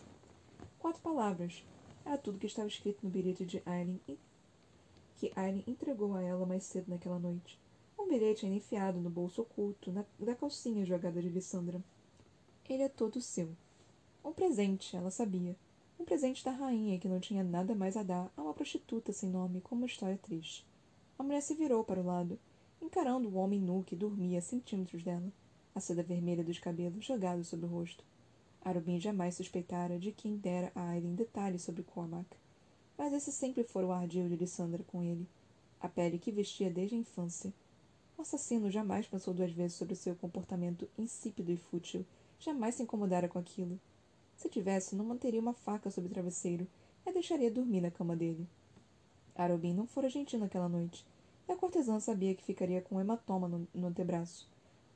[0.80, 1.64] Quatro palavras.
[2.04, 4.02] Era tudo que estava escrito no bilhete de Aileen
[5.22, 7.60] que Aileen entregou a ela mais cedo naquela noite.
[7.98, 11.80] Um bilhete ainda enfiado no bolso oculto na, da calcinha jogada de Lissandra.
[12.72, 13.50] Ele é todo seu.
[14.24, 15.58] Um presente, ela sabia.
[16.00, 19.30] Um presente da rainha que não tinha nada mais a dar a uma prostituta sem
[19.30, 20.66] nome com uma história triste.
[21.20, 22.40] A mulher se virou para o lado,
[22.82, 25.30] encarando o homem nu que dormia a centímetros dela,
[25.76, 28.06] a seda vermelha dos cabelos jogados sobre o rosto.
[28.64, 32.26] Arubin jamais suspeitara de quem dera a Aileen detalhes sobre Cormac.
[32.98, 35.28] Mas esse sempre fora o ardil de Lissandra com ele.
[35.82, 37.52] A pele que vestia desde a infância.
[38.18, 42.06] O assassino jamais pensou duas vezes sobre seu comportamento insípido e fútil.
[42.42, 43.80] Jamais se incomodara com aquilo.
[44.36, 46.68] Se tivesse, não manteria uma faca sob o travesseiro
[47.06, 48.48] e a deixaria dormir na cama dele.
[49.36, 51.06] Arobin não fora gentil naquela noite,
[51.48, 54.50] e a cortesã sabia que ficaria com um hematoma no, no antebraço,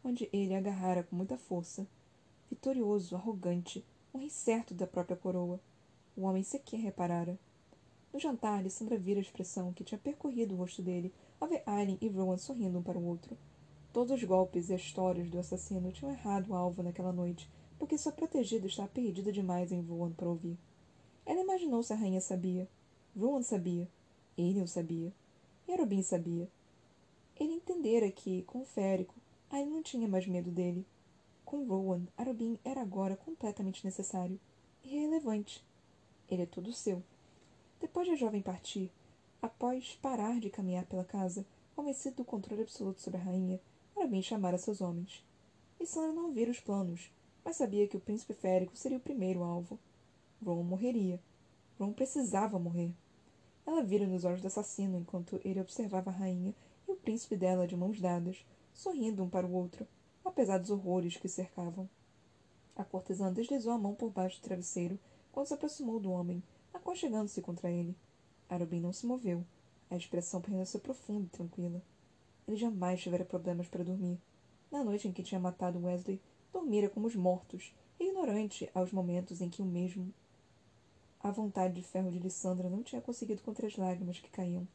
[0.03, 1.85] onde ele agarrara com muita força.
[2.49, 5.59] Vitorioso, arrogante, um rei certo da própria coroa.
[6.17, 7.37] O homem sequer reparara.
[8.11, 11.99] No jantar, Alessandra vira a expressão que tinha percorrido o rosto dele ao ver Aileen
[12.01, 13.37] e Rowan sorrindo um para o outro.
[13.95, 17.97] Todos os golpes e as histórias do assassino tinham errado o alvo naquela noite, porque
[17.97, 20.57] sua protegida estava perdida demais em Rowan para ouvir.
[21.25, 22.67] Ela imaginou se a rainha sabia.
[23.17, 23.87] Rowan sabia.
[24.37, 25.13] Ele o sabia.
[25.65, 26.49] E Arobin sabia.
[27.39, 29.15] Ele entendera que, com o férico,
[29.49, 30.85] Aileen não tinha mais medo dele.
[31.45, 34.37] Com Rowan, Arobin era agora completamente necessário.
[34.83, 35.63] E relevante.
[36.29, 37.01] Ele é todo seu.
[37.79, 38.91] Depois de a jovem partir,
[39.41, 43.57] após parar de caminhar pela casa, convencido do controle absoluto sobre a rainha,
[44.05, 45.25] Arobin chamara seus homens.
[45.79, 47.11] E Sandra não vira os planos,
[47.43, 49.79] mas sabia que o príncipe férico seria o primeiro alvo.
[50.45, 51.19] Ron morreria.
[51.79, 52.93] Ron precisava morrer.
[53.65, 56.53] Ela vira nos olhos do assassino enquanto ele observava a rainha
[56.87, 59.87] e o príncipe dela de mãos dadas, sorrindo um para o outro,
[60.23, 61.89] apesar dos horrores que cercavam.
[62.75, 64.99] A cortesã deslizou a mão por baixo do travesseiro
[65.31, 67.97] quando se aproximou do homem, aconchegando-se contra ele.
[68.47, 69.43] Arobin não se moveu.
[69.89, 71.81] A expressão permaneceu profunda e tranquila.
[72.47, 74.19] Ele jamais tivera problemas para dormir.
[74.71, 79.49] Na noite em que tinha matado Wesley, dormira como os mortos, ignorante aos momentos em
[79.49, 80.13] que o mesmo
[81.25, 84.67] a vontade de ferro de Lissandra não tinha conseguido contra as lágrimas que caíam.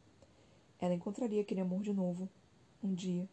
[0.80, 2.28] Ela encontraria aquele amor de novo,
[2.82, 3.28] um dia,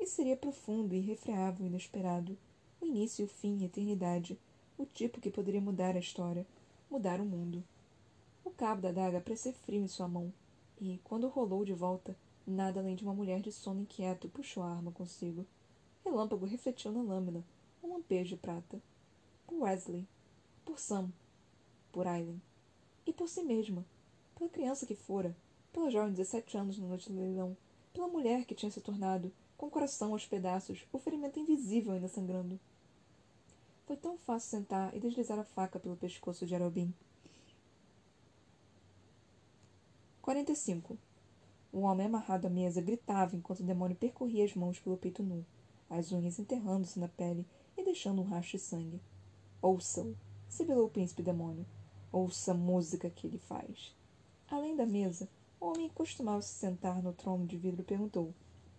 [0.00, 2.36] e seria profundo, irrefreável, inesperado,
[2.80, 4.36] o início o fim, a eternidade,
[4.76, 6.44] o tipo que poderia mudar a história,
[6.90, 7.62] mudar o mundo.
[8.44, 10.32] O cabo da adaga parecia frio em sua mão,
[10.80, 12.16] e, quando rolou de volta,
[12.46, 15.46] nada além de uma mulher de sono inquieto puxou a arma consigo.
[16.04, 17.44] Relâmpago refletiu na lâmina,
[17.82, 18.80] um lampejo de prata.
[19.46, 20.06] Por Wesley.
[20.64, 21.10] Por Sam.
[21.92, 22.40] Por Aileen
[23.06, 23.86] e por si mesma,
[24.34, 25.34] pela criança que fora,
[25.72, 27.56] pela jovem de 17 anos na noite do leilão,
[27.94, 32.08] pela mulher que tinha se tornado, com o coração aos pedaços, o ferimento invisível ainda
[32.08, 32.58] sangrando.
[33.86, 36.92] Foi tão fácil sentar e deslizar a faca pelo pescoço de Arobin.
[40.20, 40.98] 45.
[41.76, 45.44] O homem amarrado à mesa gritava enquanto o demônio percorria as mãos pelo peito nu,
[45.90, 47.44] as unhas enterrando-se na pele
[47.76, 49.00] e deixando um rastro de sangue.
[49.60, 50.16] Ouça-o,
[50.48, 51.66] sibilou o príncipe demônio.
[52.10, 53.94] Ouça a música que ele faz.
[54.48, 55.28] Além da mesa,
[55.60, 58.32] o homem costumava se sentar no trono de vidro e perguntou: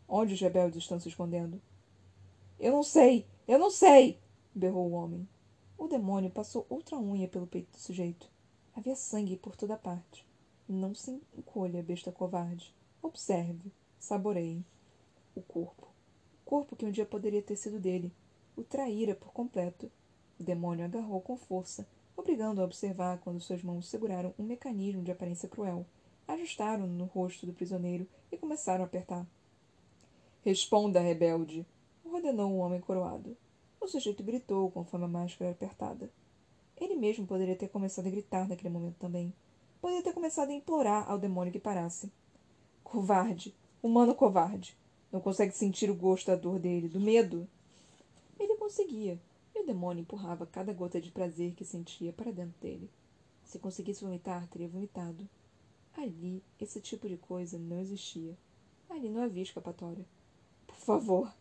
[0.10, 1.62] Onde os rebeldes estão se escondendo?
[2.60, 3.28] Eu não sei!
[3.48, 4.20] Eu não sei!
[4.56, 5.30] berrou o homem.
[5.78, 8.28] O demônio passou outra unha pelo peito do sujeito.
[8.76, 10.26] Havia sangue por toda parte.
[10.68, 12.76] Não se encolha, besta covarde.
[13.02, 14.64] Observe, saboreie.
[15.36, 15.88] O corpo.
[16.42, 18.12] O corpo que um dia poderia ter sido dele.
[18.56, 19.92] O traíra por completo.
[20.40, 25.12] O demônio agarrou com força obrigando-o a observar quando suas mãos seguraram um mecanismo de
[25.12, 25.86] aparência cruel.
[26.28, 29.26] Ajustaram-no no rosto do prisioneiro e começaram a apertar.
[30.44, 31.66] Responda, rebelde!
[32.04, 33.38] ordenou o homem coroado.
[33.80, 36.12] O sujeito gritou conforme a máscara era apertada.
[36.76, 39.34] Ele mesmo poderia ter começado a gritar naquele momento também.
[39.80, 42.12] Poderia ter começado a implorar ao demônio que parasse.
[42.90, 43.54] Covarde!
[43.82, 44.78] Humano covarde!
[45.12, 47.48] Não consegue sentir o gosto da dor dele, do medo?
[48.40, 49.20] Ele conseguia
[49.68, 52.90] demônio empurrava cada gota de prazer que sentia para dentro dele.
[53.44, 55.28] Se conseguisse vomitar, teria vomitado.
[55.96, 58.36] Ali, esse tipo de coisa não existia.
[58.90, 60.06] Ali não havia escapatória.
[60.66, 61.32] Por favor!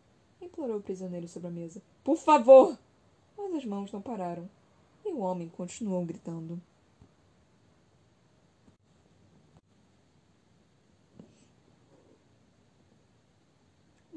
[0.40, 1.80] implorou o prisioneiro sobre a mesa.
[2.02, 2.76] Por favor!
[3.36, 4.48] Mas as mãos não pararam.
[5.04, 6.60] E o homem continuou gritando.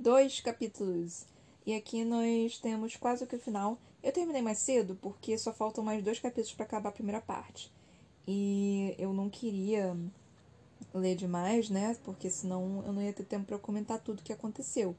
[0.02, 1.26] Dois capítulos.
[1.66, 3.78] E aqui nós temos quase que o final.
[4.02, 7.70] Eu terminei mais cedo porque só faltam mais dois capítulos para acabar a primeira parte.
[8.26, 9.98] E eu não queria
[10.94, 11.98] ler demais, né?
[12.06, 14.96] Porque senão eu não ia ter tempo para comentar tudo o que aconteceu.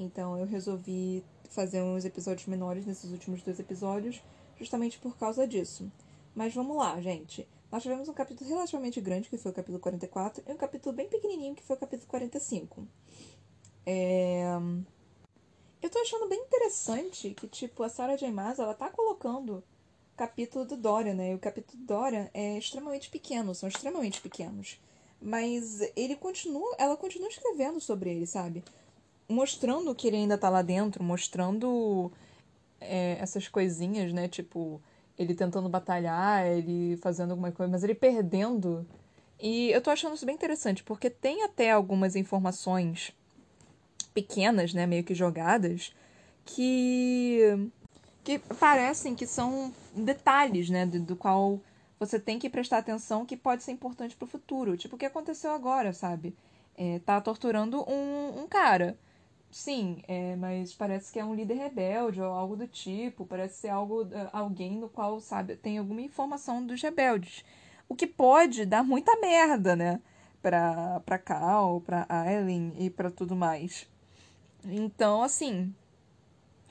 [0.00, 4.20] Então eu resolvi fazer uns episódios menores nesses últimos dois episódios,
[4.58, 5.88] justamente por causa disso.
[6.34, 7.46] Mas vamos lá, gente.
[7.70, 11.08] Nós tivemos um capítulo relativamente grande, que foi o capítulo 44, e um capítulo bem
[11.08, 12.84] pequenininho, que foi o capítulo 45.
[13.86, 14.44] É...
[15.82, 18.30] Eu tô achando bem interessante que, tipo, a Sarah J.
[18.30, 21.32] Maas, ela tá colocando o capítulo do Dorian, né?
[21.32, 24.80] E o capítulo do Dorian é extremamente pequeno, são extremamente pequenos.
[25.20, 28.64] Mas ele continua, ela continua escrevendo sobre ele, sabe?
[29.28, 32.10] Mostrando que ele ainda tá lá dentro, mostrando
[32.80, 34.26] é, essas coisinhas, né?
[34.26, 34.80] Tipo,
[35.18, 38.86] ele tentando batalhar, ele fazendo alguma coisa, mas ele perdendo.
[39.38, 43.12] E eu tô achando isso bem interessante, porque tem até algumas informações
[44.14, 45.92] pequenas, né, meio que jogadas,
[46.44, 47.70] que
[48.24, 51.60] que parecem que são detalhes, né, do, do qual
[51.98, 54.76] você tem que prestar atenção que pode ser importante para o futuro.
[54.76, 56.34] Tipo o que aconteceu agora, sabe?
[56.76, 58.98] É, tá torturando um, um cara.
[59.50, 63.24] Sim, é, mas parece que é um líder rebelde ou algo do tipo.
[63.26, 67.44] Parece ser algo, alguém no qual, sabe, tem alguma informação dos rebeldes.
[67.88, 70.00] O que pode dar muita merda, né?
[70.42, 73.86] Pra, pra Cal, pra Aileen e pra tudo mais.
[74.66, 75.74] Então, assim,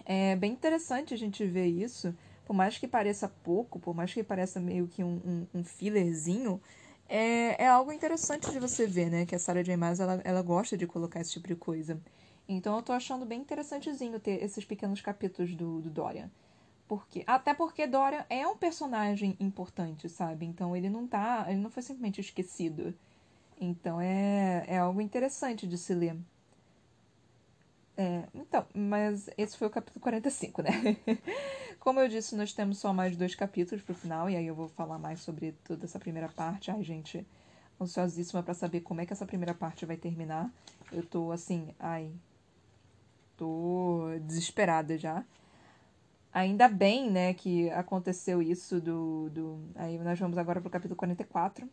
[0.06, 2.14] é bem interessante a gente ver isso.
[2.46, 5.22] Por mais que pareça pouco, por mais que pareça meio que um,
[5.54, 6.62] um, um fillerzinho,
[7.08, 9.26] é, é algo interessante de você ver, né?
[9.26, 9.78] Que a Sarah J.
[9.78, 12.00] Maas, ela, ela gosta de colocar esse tipo de coisa.
[12.48, 16.30] Então eu tô achando bem interessantezinho ter esses pequenos capítulos do, do Dorian.
[16.88, 20.46] Porque, até porque Dorian é um personagem importante, sabe?
[20.46, 21.46] Então ele não tá.
[21.48, 22.94] Ele não foi simplesmente esquecido.
[23.60, 26.18] Então é, é algo interessante de se ler.
[27.96, 30.72] É, então, mas esse foi o capítulo 45, né?
[31.80, 34.68] Como eu disse, nós temos só mais dois capítulos pro final, e aí eu vou
[34.70, 36.72] falar mais sobre toda essa primeira parte.
[36.72, 37.26] Ai, gente,
[37.80, 40.52] ansiosíssima para saber como é que essa primeira parte vai terminar.
[40.92, 42.12] Eu tô assim, ai.
[43.38, 45.24] Tô desesperada já.
[46.34, 49.30] Ainda bem, né, que aconteceu isso do.
[49.30, 49.60] do...
[49.76, 51.70] Aí nós vamos agora pro capítulo 44.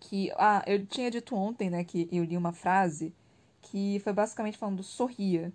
[0.00, 0.32] Que.
[0.36, 3.12] Ah, eu tinha dito ontem, né, que eu li uma frase
[3.62, 5.52] que foi basicamente falando sorria.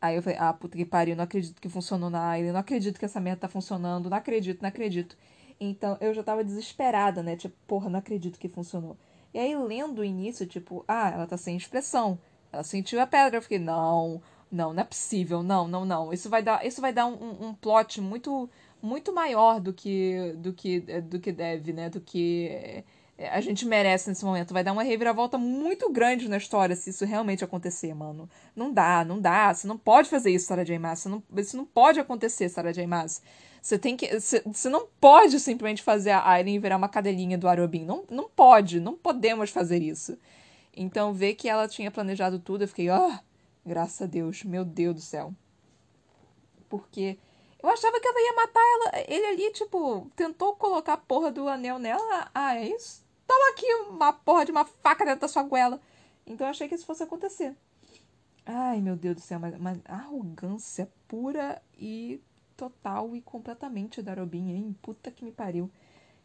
[0.00, 2.98] Aí eu falei, ah, puta que pariu, não acredito que funcionou na Aileen, não acredito
[2.98, 5.16] que essa merda tá funcionando, não acredito, não acredito.
[5.58, 7.36] Então eu já tava desesperada, né?
[7.36, 8.96] Tipo, porra, não acredito que funcionou.
[9.32, 12.18] E aí, lendo o início, tipo, ah, ela tá sem expressão.
[12.52, 13.38] Ela sentiu a pedra.
[13.38, 16.12] Eu fiquei, não, não, não é possível, não, não, não.
[16.12, 18.48] Isso vai dar, isso vai dar um, um plot muito
[18.82, 21.88] muito maior do que do que do que deve, né?
[21.90, 22.84] Do que
[23.18, 24.52] a gente merece nesse momento.
[24.52, 28.28] Vai dar uma reviravolta muito grande na história se isso realmente acontecer, mano.
[28.56, 29.54] Não dá, não dá.
[29.54, 30.78] Você não pode fazer isso, Sarah J.
[30.78, 31.04] Maas.
[31.06, 32.86] Não, isso não pode acontecer, Sarah J.
[32.86, 33.22] Maas.
[33.62, 34.18] Você tem que.
[34.18, 37.84] Você, você não pode simplesmente fazer a Aileen virar uma cadelinha do Arobin.
[37.84, 40.18] Não, não pode, não podemos fazer isso.
[40.76, 43.18] Então, ver que ela tinha planejado tudo, eu fiquei, ó, oh,
[43.64, 45.32] graças a Deus, meu Deus do céu.
[46.68, 47.16] Porque
[47.62, 51.48] eu achava que ela ia matar ela, ele ali, tipo, tentou colocar a porra do
[51.48, 52.28] anel nela.
[52.34, 53.03] Ah, é isso?
[53.26, 55.80] Toma aqui uma porra de uma faca dentro da sua goela.
[56.26, 57.54] Então eu achei que isso fosse acontecer.
[58.46, 62.20] Ai, meu Deus do céu, mas, mas arrogância pura e
[62.56, 64.76] total e completamente da Robin, hein?
[64.82, 65.70] Puta que me pariu.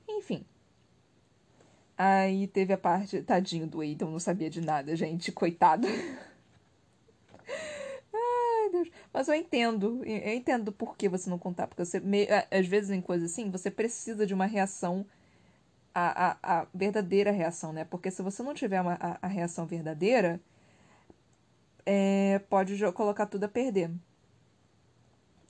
[0.07, 0.45] Enfim,
[1.99, 3.21] Aí teve a parte.
[3.21, 5.33] Tadinho do Aidan, não sabia de nada, gente.
[5.33, 5.85] Coitado.
[8.15, 8.89] Ai, Deus.
[9.11, 10.01] Mas eu entendo.
[10.05, 11.67] Eu entendo por que você não contar.
[11.67, 12.01] Porque você,
[12.49, 15.05] às vezes, em coisas assim, você precisa de uma reação.
[15.93, 17.83] A, a, a verdadeira reação, né?
[17.83, 20.39] Porque se você não tiver uma, a, a reação verdadeira,
[21.85, 23.91] é, pode colocar tudo a perder.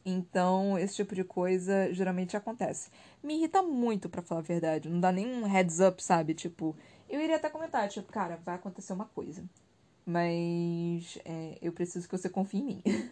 [0.06, 2.90] Então, esse tipo de coisa geralmente acontece.
[3.22, 4.90] Me irrita muito, para falar a verdade.
[4.90, 6.34] Não dá nem um heads up, sabe?
[6.34, 6.76] Tipo,
[7.10, 9.44] eu iria até comentar, tipo, cara, vai acontecer uma coisa.
[10.06, 12.84] Mas é, eu preciso que você confie em mim.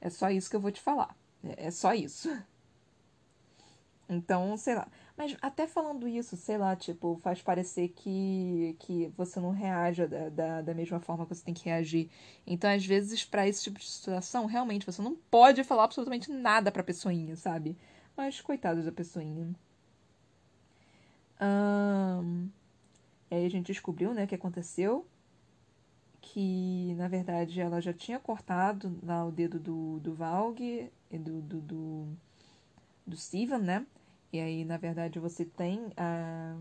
[0.00, 1.14] é só isso que eu vou te falar.
[1.42, 2.30] É, é só isso.
[4.08, 4.88] Então, sei lá.
[5.16, 10.28] Mas até falando isso, sei lá, tipo, faz parecer que, que você não reage da,
[10.28, 12.10] da, da mesma forma que você tem que reagir.
[12.46, 16.70] Então, às vezes, para esse tipo de situação, realmente, você não pode falar absolutamente nada
[16.70, 17.78] pra pessoinha, sabe?
[18.14, 19.54] Mas, coitados da pessoinha.
[21.40, 22.48] Um,
[23.30, 25.06] aí a gente descobriu, né, o que aconteceu.
[26.20, 30.60] Que, na verdade, ela já tinha cortado lá o dedo do, do Valg
[31.10, 32.08] e do, do, do,
[33.06, 33.86] do Steven, né?
[34.32, 36.56] E aí, na verdade, você tem a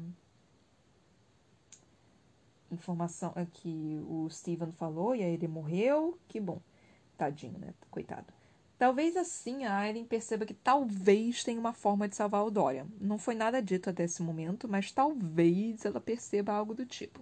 [2.71, 6.17] informação é que o Steven falou e aí ele morreu.
[6.28, 6.60] Que bom.
[7.17, 7.73] Tadinho, né?
[7.89, 8.28] Coitado.
[8.78, 12.88] Talvez assim a Aileen perceba que talvez tenha uma forma de salvar o Dorian.
[12.99, 17.21] Não foi nada dito até esse momento, mas talvez ela perceba algo do tipo.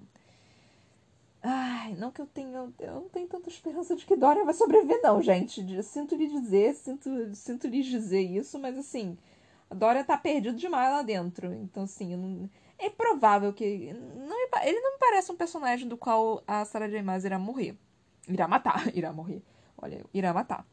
[1.44, 2.72] Ai, não que eu tenha.
[2.80, 5.84] Eu não tenho tanta esperança de que Dorian vai sobreviver, não, gente.
[5.84, 9.18] Sinto lhe dizer, sinto, sinto lhes dizer isso, mas assim.
[9.70, 11.54] A Dorian tá perdido demais lá dentro.
[11.54, 12.50] Então, assim, não...
[12.78, 13.94] é provável que.
[13.94, 17.02] Não, ele não me parece um personagem do qual a Sarah J.
[17.02, 17.78] Maas irá morrer.
[18.28, 18.90] Irá matar.
[18.96, 19.42] Irá morrer.
[19.78, 20.66] Olha, irá matar.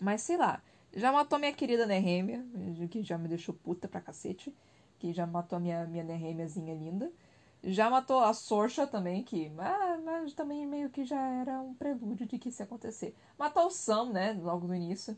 [0.00, 0.62] Mas sei lá.
[0.94, 2.44] Já matou minha querida Nehemia,
[2.90, 4.54] que já me deixou puta pra cacete.
[4.98, 7.10] Que já matou minha, minha Nehemiazinha linda.
[7.64, 12.26] Já matou a Sorcha também, que ah, mas também meio que já era um prelúdio
[12.26, 13.14] de que isso ia acontecer.
[13.38, 15.16] Matou o Sam, né, logo no início.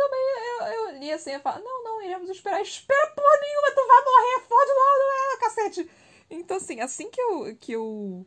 [0.00, 2.62] Também eu, eu li assim e falo, não, não, iremos esperar.
[2.62, 5.90] Espera porra nenhuma, tu vai morrer, fode logo ela, cacete.
[6.30, 8.26] Então, assim, assim que eu, que eu...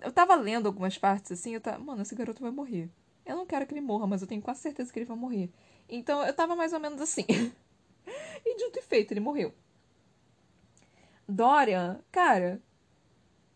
[0.00, 2.88] Eu tava lendo algumas partes, assim, eu tava, mano, esse garoto vai morrer.
[3.26, 5.50] Eu não quero que ele morra, mas eu tenho quase certeza que ele vai morrer.
[5.86, 7.26] Então eu tava mais ou menos assim.
[8.46, 9.52] e dito e feito, ele morreu.
[11.28, 12.62] Dorian, cara.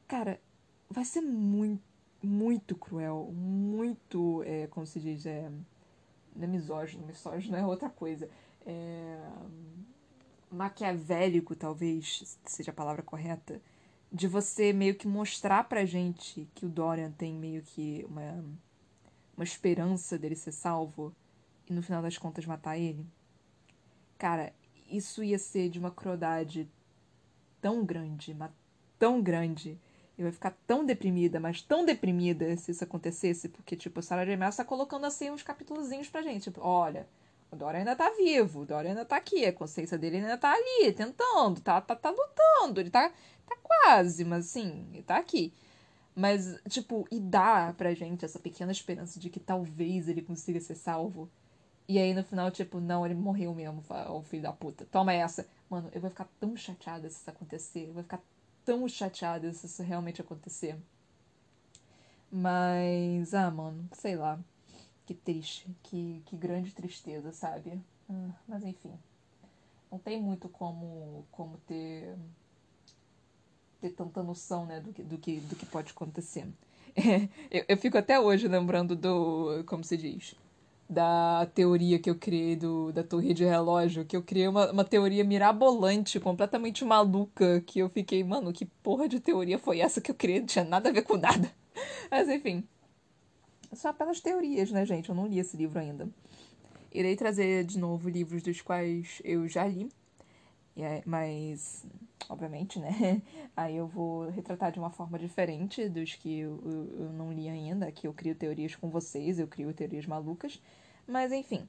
[0.07, 0.39] Cara,
[0.91, 1.83] vai ser muito,
[2.23, 3.33] muito cruel.
[3.33, 5.51] Muito, é, como se diz, é.
[6.35, 8.29] Não é misógino, misógino é outra coisa.
[8.67, 9.19] É,
[10.51, 13.61] maquiavélico, talvez seja a palavra correta.
[14.13, 18.45] De você meio que mostrar pra gente que o Dorian tem meio que uma
[19.37, 21.15] uma esperança dele ser salvo
[21.69, 23.07] e no final das contas matar ele.
[24.19, 24.53] Cara,
[24.89, 26.69] isso ia ser de uma crueldade
[27.61, 28.51] tão grande, mas
[28.99, 29.79] tão grande.
[30.17, 34.25] Eu ia ficar tão deprimida, mas tão deprimida se isso acontecesse, porque, tipo, a Sarah
[34.25, 34.37] J.
[34.37, 36.45] Maas tá colocando assim uns capítulozinhos pra gente.
[36.45, 37.09] Tipo, olha,
[37.51, 40.53] o Dora ainda tá vivo, o Dora ainda tá aqui, a consciência dele ainda tá
[40.53, 43.11] ali, tentando, tá, tá, tá lutando, ele tá,
[43.47, 45.53] tá quase, mas assim, ele tá aqui.
[46.15, 50.77] Mas, tipo, e dá pra gente essa pequena esperança de que talvez ele consiga ser
[50.77, 51.29] salvo.
[51.89, 54.87] E aí no final, tipo, não, ele morreu mesmo, o filho da puta.
[54.91, 55.47] Toma essa.
[55.69, 57.89] Mano, eu vou ficar tão chateada se isso acontecer.
[57.89, 58.23] Eu vou ficar
[58.65, 60.77] tão chateada se isso realmente acontecer.
[62.31, 64.39] Mas, ah, mano, sei lá.
[65.07, 65.69] Que triste.
[65.83, 67.81] Que, que grande tristeza, sabe?
[68.09, 68.93] Ah, mas enfim.
[69.91, 72.17] Não tem muito como, como ter
[73.81, 76.49] ter tanta noção, né, do que, do que, do que pode acontecer.
[77.51, 79.63] eu, eu fico até hoje lembrando do.
[79.67, 80.35] Como se diz?
[80.89, 84.05] Da teoria que eu criei do, da torre de relógio.
[84.05, 87.63] Que eu criei uma, uma teoria mirabolante, completamente maluca.
[87.67, 90.41] Que eu fiquei, mano, que porra de teoria foi essa que eu criei?
[90.41, 91.51] Não tinha nada a ver com nada.
[92.11, 92.65] Mas enfim.
[93.73, 95.09] Só apenas teorias, né, gente?
[95.09, 96.09] Eu não li esse livro ainda.
[96.93, 99.89] Irei trazer de novo livros dos quais eu já li.
[101.05, 101.85] Mas,
[102.29, 103.23] obviamente, né?
[103.57, 107.49] Aí eu vou retratar de uma forma diferente dos que eu, eu, eu não li
[107.49, 107.91] ainda.
[107.93, 110.61] Que eu crio teorias com vocês, eu crio teorias malucas.
[111.07, 111.69] Mas, enfim.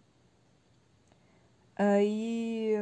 [1.75, 2.73] Aí.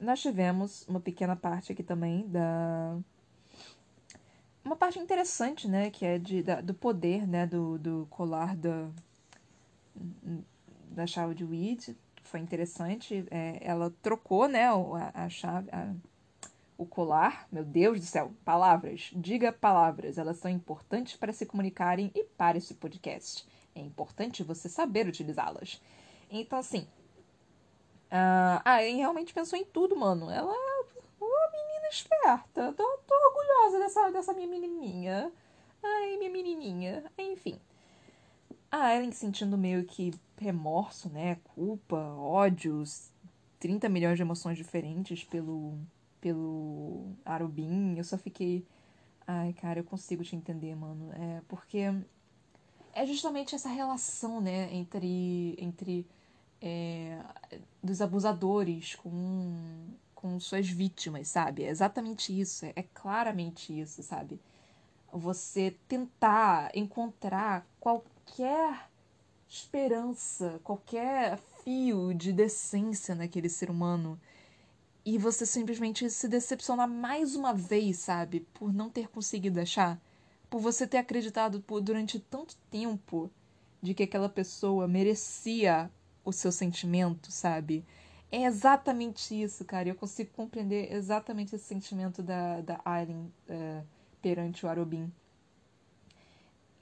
[0.00, 2.98] Nós tivemos uma pequena parte aqui também da
[4.66, 8.90] uma parte interessante, né, que é de, da, do poder, né, do, do colar da,
[10.90, 11.96] da chave de Weed.
[12.22, 13.24] Foi interessante.
[13.30, 15.94] É, ela trocou, né, a, a chave, a,
[16.76, 17.46] o colar.
[17.50, 19.10] Meu Deus do céu, palavras.
[19.14, 20.18] Diga palavras.
[20.18, 23.46] Elas são importantes para se comunicarem e para esse podcast.
[23.74, 25.80] É importante você saber utilizá-las.
[26.30, 26.86] Então, assim.
[28.06, 30.30] Uh, a Ellen realmente pensou em tudo, mano.
[30.30, 30.54] Ela
[31.86, 32.72] menina esperta.
[32.72, 35.32] Tô, tô orgulhosa dessa, dessa minha menininha.
[35.82, 37.04] Ai, minha menininha.
[37.18, 37.58] Enfim.
[38.70, 41.36] A Ellen sentindo meio que remorso, né?
[41.54, 43.10] Culpa, ódios,
[43.58, 45.78] 30 milhões de emoções diferentes pelo,
[46.26, 47.94] pelo Arubin.
[47.96, 48.66] Eu só fiquei.
[49.24, 51.12] Ai, cara, eu consigo te entender, mano.
[51.12, 51.84] É porque
[52.92, 56.04] é justamente essa relação, né, entre, entre
[56.60, 57.22] é,
[57.80, 61.62] dos abusadores com com suas vítimas, sabe?
[61.62, 64.40] É exatamente isso, é, é claramente isso, sabe?
[65.12, 68.88] Você tentar encontrar qualquer
[69.46, 74.18] esperança, qualquer fio de decência naquele ser humano
[75.06, 78.40] e você simplesmente se decepcionar mais uma vez, sabe?
[78.52, 80.02] Por não ter conseguido achar,
[80.50, 83.30] por você ter acreditado por, durante tanto tempo
[83.80, 85.88] de que aquela pessoa merecia
[86.24, 87.84] o seu sentimento, sabe?
[88.32, 89.88] É exatamente isso, cara.
[89.88, 93.86] Eu consigo compreender exatamente esse sentimento da, da Aileen uh,
[94.20, 95.12] perante o Arobin.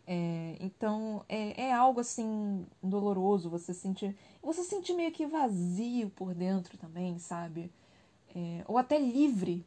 [0.06, 4.16] É, então, é, é algo assim doloroso você sentir.
[4.42, 7.70] Você sentir meio que vazio por dentro também, sabe?
[8.34, 9.64] É, ou até livre.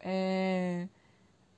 [0.00, 0.88] É...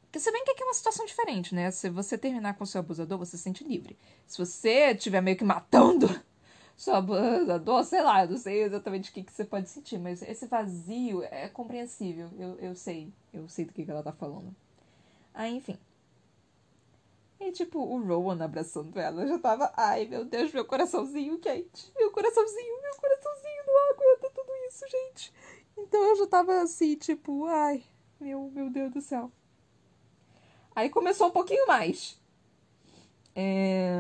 [0.03, 1.71] Porque você bem que aqui é uma situação diferente, né?
[1.71, 3.97] Se você terminar com seu abusador, você se sente livre.
[4.27, 6.09] Se você estiver meio que matando
[6.77, 9.99] sua banda, dor, sei lá, eu não sei exatamente o que, que você pode sentir,
[9.99, 12.31] mas esse vazio é compreensível.
[12.39, 14.55] Eu, eu sei, eu sei do que, que ela tá falando.
[15.33, 15.79] Aí, enfim.
[17.41, 22.11] E tipo, o Rowan abraçando ela já tava, ai meu Deus, meu coraçãozinho quente, meu
[22.11, 25.33] coraçãozinho, meu coraçãozinho não aguenta tudo isso, gente.
[25.77, 27.83] Então eu já tava assim, tipo, ai,
[28.21, 29.31] meu, meu Deus do céu.
[30.75, 32.21] Aí começou um pouquinho mais.
[33.35, 33.93] É...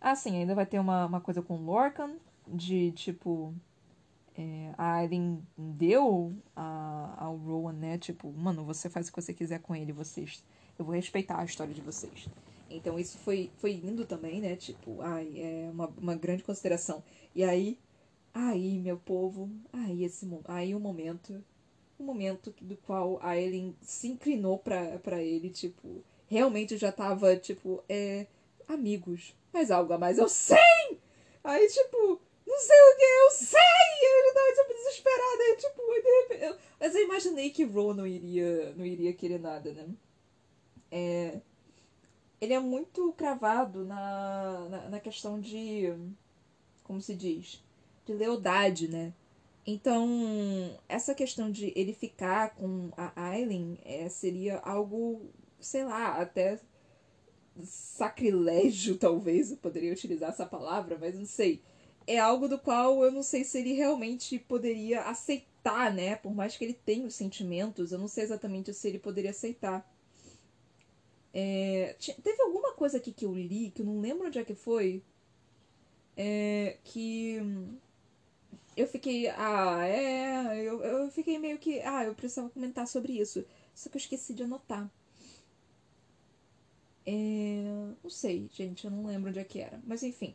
[0.00, 3.54] Ah, sim, ainda vai ter uma, uma coisa com Lorcan, de tipo.
[4.38, 7.96] É, a Aileen deu a, ao Rowan, né?
[7.96, 10.44] Tipo, mano, você faz o que você quiser com ele, vocês.
[10.78, 12.28] Eu vou respeitar a história de vocês.
[12.68, 14.54] Então isso foi, foi indo também, né?
[14.54, 17.02] Tipo, ai, é uma, uma grande consideração.
[17.34, 17.78] E aí,
[18.36, 21.44] aí, meu povo, aí esse aí o um momento,
[21.98, 27.36] o um momento do qual a Aileen se inclinou pra ele, tipo, realmente já tava,
[27.36, 28.26] tipo, é,
[28.68, 31.00] amigos mas algo a mais eu sei!
[31.42, 33.58] Aí, tipo, não sei o que, eu sei!
[34.02, 35.42] Eu já tava, tipo, desesperada.
[35.42, 36.56] Aí, tipo, de repente, eu...
[36.78, 39.88] Mas eu imaginei que Ro não iria, não iria querer nada, né?
[40.90, 41.40] É...
[42.38, 45.94] Ele é muito cravado na, na, na questão de.
[46.84, 47.64] Como se diz?
[48.06, 49.12] De lealdade, né?
[49.66, 50.08] Então,
[50.88, 55.28] essa questão de ele ficar com a Aileen é, seria algo,
[55.58, 56.60] sei lá, até
[57.64, 61.60] sacrilégio, talvez, eu poderia utilizar essa palavra, mas não sei.
[62.06, 66.14] É algo do qual eu não sei se ele realmente poderia aceitar, né?
[66.14, 69.84] Por mais que ele tenha os sentimentos, eu não sei exatamente se ele poderia aceitar.
[71.34, 74.54] É, teve alguma coisa aqui que eu li, que eu não lembro onde é que
[74.54, 75.02] foi,
[76.16, 77.42] é, que
[78.76, 83.44] eu fiquei, ah, é, eu, eu fiquei meio que, ah, eu precisava comentar sobre isso,
[83.74, 84.90] só que eu esqueci de anotar.
[87.06, 87.92] É...
[88.02, 89.80] Não sei, gente, eu não lembro onde é que era.
[89.86, 90.34] Mas enfim.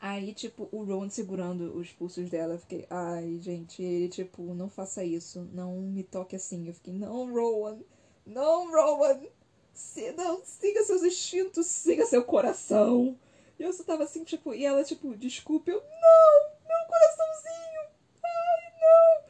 [0.00, 4.68] Aí, tipo, o Ron segurando os pulsos dela, eu fiquei, ai, gente, ele, tipo, não
[4.68, 6.66] faça isso, não me toque assim.
[6.66, 7.78] Eu fiquei, não, Rowan,
[8.26, 9.20] não, Rowan,
[9.72, 13.16] se, não, siga seus instintos, siga seu coração.
[13.58, 16.51] E eu só tava assim, tipo, e ela, tipo, desculpe, eu, não,
[16.92, 17.80] coraçãozinho,
[18.22, 19.24] ai, não,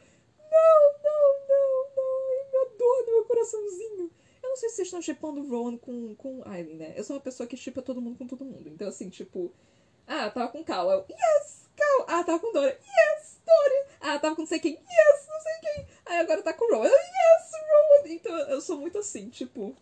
[0.51, 4.11] não, não, não, não, ai, minha dor no meu coraçãozinho.
[4.41, 6.93] Eu não sei se vocês estão chipando o Rowan com, com Aileen, né?
[6.95, 8.69] Eu sou uma pessoa que chipa todo mundo com todo mundo.
[8.69, 9.51] Então, assim, tipo.
[10.05, 10.91] Ah, tava com Cal.
[10.91, 11.69] Eu, yes!
[11.75, 12.05] Cal!
[12.07, 12.69] Ah, tava com Dora.
[12.69, 13.39] Yes!
[13.45, 13.87] Dora!
[14.01, 14.73] Ah, tava com não sei quem.
[14.73, 15.27] Yes!
[15.27, 15.87] Não sei quem.
[16.05, 16.89] Aí agora tá com o Rowan.
[16.89, 17.51] Yes!
[17.53, 18.13] Rowan!
[18.13, 19.73] Então eu sou muito assim, tipo.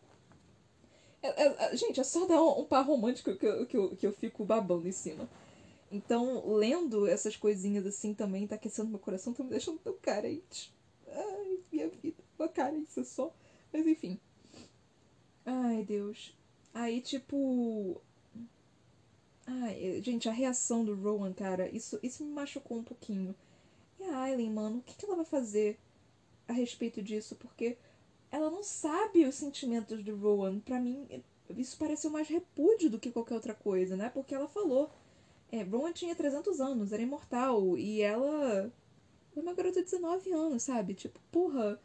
[1.24, 3.96] É, é, é, gente, é só dar um, um par romântico que eu, que, eu,
[3.96, 5.30] que eu fico babando em cima.
[5.92, 10.74] Então, lendo essas coisinhas assim também tá aquecendo meu coração, tá me deixando tão carente.
[11.08, 12.24] Ai, minha vida.
[12.40, 13.34] Uma carência só.
[13.74, 14.20] Mas enfim.
[15.46, 16.34] Ai, Deus.
[16.74, 18.02] Aí, tipo.
[19.46, 23.36] Ai, gente, a reação do Rowan, cara, isso, isso me machucou um pouquinho.
[24.00, 25.78] E a Aileen, mano, o que, que ela vai fazer
[26.48, 27.36] a respeito disso?
[27.36, 27.78] Porque
[28.32, 30.60] ela não sabe os sentimentos do Rowan.
[30.60, 31.06] Para mim,
[31.58, 34.10] isso pareceu mais repúdio do que qualquer outra coisa, né?
[34.10, 34.90] Porque ela falou.
[35.52, 37.78] É, Rowan tinha 300 anos, era imortal.
[37.78, 38.72] E ela.
[39.36, 40.94] É uma garota de 19 anos, sabe?
[40.94, 41.80] Tipo, porra.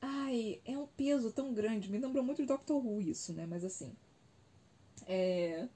[0.00, 1.90] Ai, é um peso tão grande.
[1.90, 3.46] Me lembrou muito de Doctor Who isso, né?
[3.46, 3.94] Mas assim.
[5.06, 5.66] É.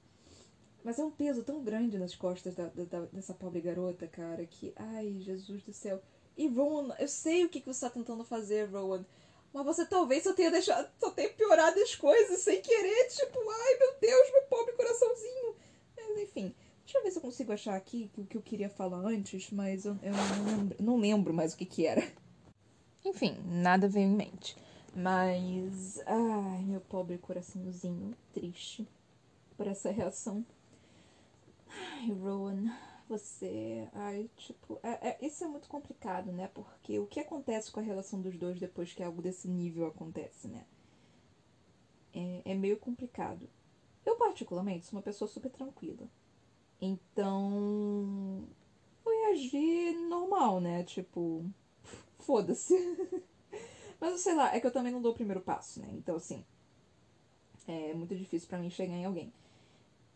[0.83, 4.71] Mas é um peso tão grande nas costas da, da, dessa pobre garota, cara, que.
[4.75, 6.01] Ai, Jesus do céu.
[6.37, 9.03] E Rowan, eu sei o que, que você está tentando fazer, Rowan.
[9.51, 10.89] Mas você talvez só tenha deixado.
[10.99, 13.07] Só tenha piorado as coisas sem querer.
[13.09, 15.55] Tipo, ai meu Deus, meu pobre coraçãozinho.
[15.97, 16.55] Mas enfim.
[16.89, 19.85] Deixa eu ver se eu consigo achar aqui o que eu queria falar antes, mas
[19.85, 22.01] eu, eu não, lembro, não lembro mais o que, que era.
[23.05, 24.57] Enfim, nada veio em mente.
[24.95, 26.01] Mas.
[26.07, 28.15] Ai, meu pobre coraçãozinho.
[28.33, 28.87] Triste
[29.55, 30.43] por essa reação.
[31.69, 32.71] Ai, Rowan
[33.07, 33.87] você.
[33.93, 34.79] Ai, tipo.
[34.81, 36.49] É, é, isso é muito complicado, né?
[36.51, 40.47] Porque o que acontece com a relação dos dois depois que algo desse nível acontece,
[40.47, 40.65] né?
[42.15, 43.47] É, é meio complicado.
[44.03, 46.09] Eu, particularmente, sou uma pessoa super tranquila.
[46.81, 48.43] Então.
[49.03, 50.83] Foi agir normal, né?
[50.83, 51.45] Tipo.
[52.19, 52.75] Foda-se.
[53.99, 55.89] Mas sei lá, é que eu também não dou o primeiro passo, né?
[55.93, 56.43] Então, assim.
[57.67, 59.31] É muito difícil para mim chegar em alguém.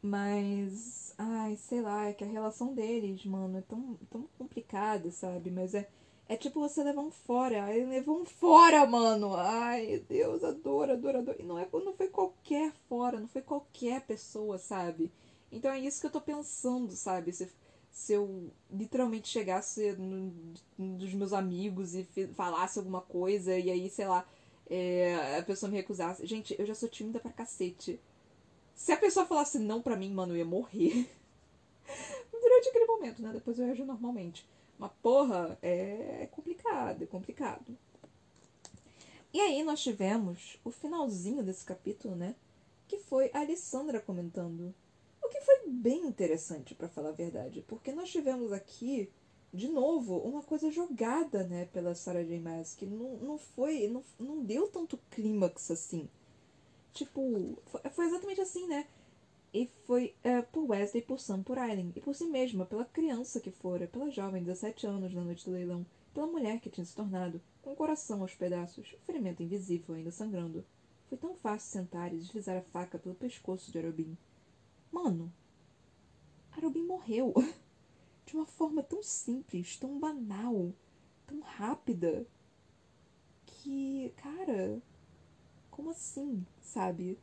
[0.01, 5.49] Mas, ai, sei lá, é que a relação deles, mano, é tão, tão complicada, sabe?
[5.49, 5.87] Mas é,
[6.27, 7.63] é tipo você levar um fora.
[7.65, 9.33] Aí levou um fora, mano.
[9.35, 11.37] Ai, Deus, adoro, adoro, adoro.
[11.39, 15.09] E não, é, não foi qualquer fora, não foi qualquer pessoa, sabe?
[15.53, 17.31] Então é isso que eu tô pensando, sabe?
[17.31, 17.49] Se,
[17.91, 20.33] se eu literalmente chegasse no,
[20.97, 24.27] dos meus amigos e falasse alguma coisa e aí, sei lá,
[24.69, 26.25] é, a pessoa me recusasse.
[26.25, 27.99] Gente, eu já sou tímida pra cacete.
[28.73, 31.07] Se a pessoa falasse não pra mim, mano, eu ia morrer.
[32.31, 33.31] Durante aquele momento, né?
[33.31, 34.45] Depois eu reajo normalmente.
[34.79, 37.77] Mas, porra, é complicado, é complicado.
[39.31, 42.35] E aí nós tivemos o finalzinho desse capítulo, né?
[42.87, 44.73] Que foi a Alessandra comentando.
[45.67, 47.63] Bem interessante, para falar a verdade.
[47.67, 49.09] Porque nós tivemos aqui,
[49.53, 51.65] de novo, uma coisa jogada, né?
[51.73, 52.39] Pela Sarah J.
[52.39, 52.75] Maas.
[52.75, 53.87] Que não, não foi...
[53.87, 56.09] Não, não deu tanto clímax assim
[56.93, 57.57] Tipo,
[57.91, 58.85] foi exatamente assim, né?
[59.51, 61.91] E foi é, por Wesley, por Sam, por Aileen.
[61.95, 65.51] E por si mesma, pela criança que fora, pela jovem, 17 anos, na noite do
[65.51, 65.85] leilão.
[66.13, 70.11] Pela mulher que tinha se tornado, com o coração aos pedaços, o ferimento invisível ainda
[70.11, 70.63] sangrando.
[71.09, 74.15] Foi tão fácil sentar e deslizar a faca pelo pescoço de Arobin.
[74.91, 75.33] Mano,
[76.55, 77.33] Arobin morreu.
[78.25, 80.71] De uma forma tão simples, tão banal,
[81.27, 82.25] tão rápida.
[83.45, 84.81] Que, cara,
[85.69, 87.19] como assim, sabe?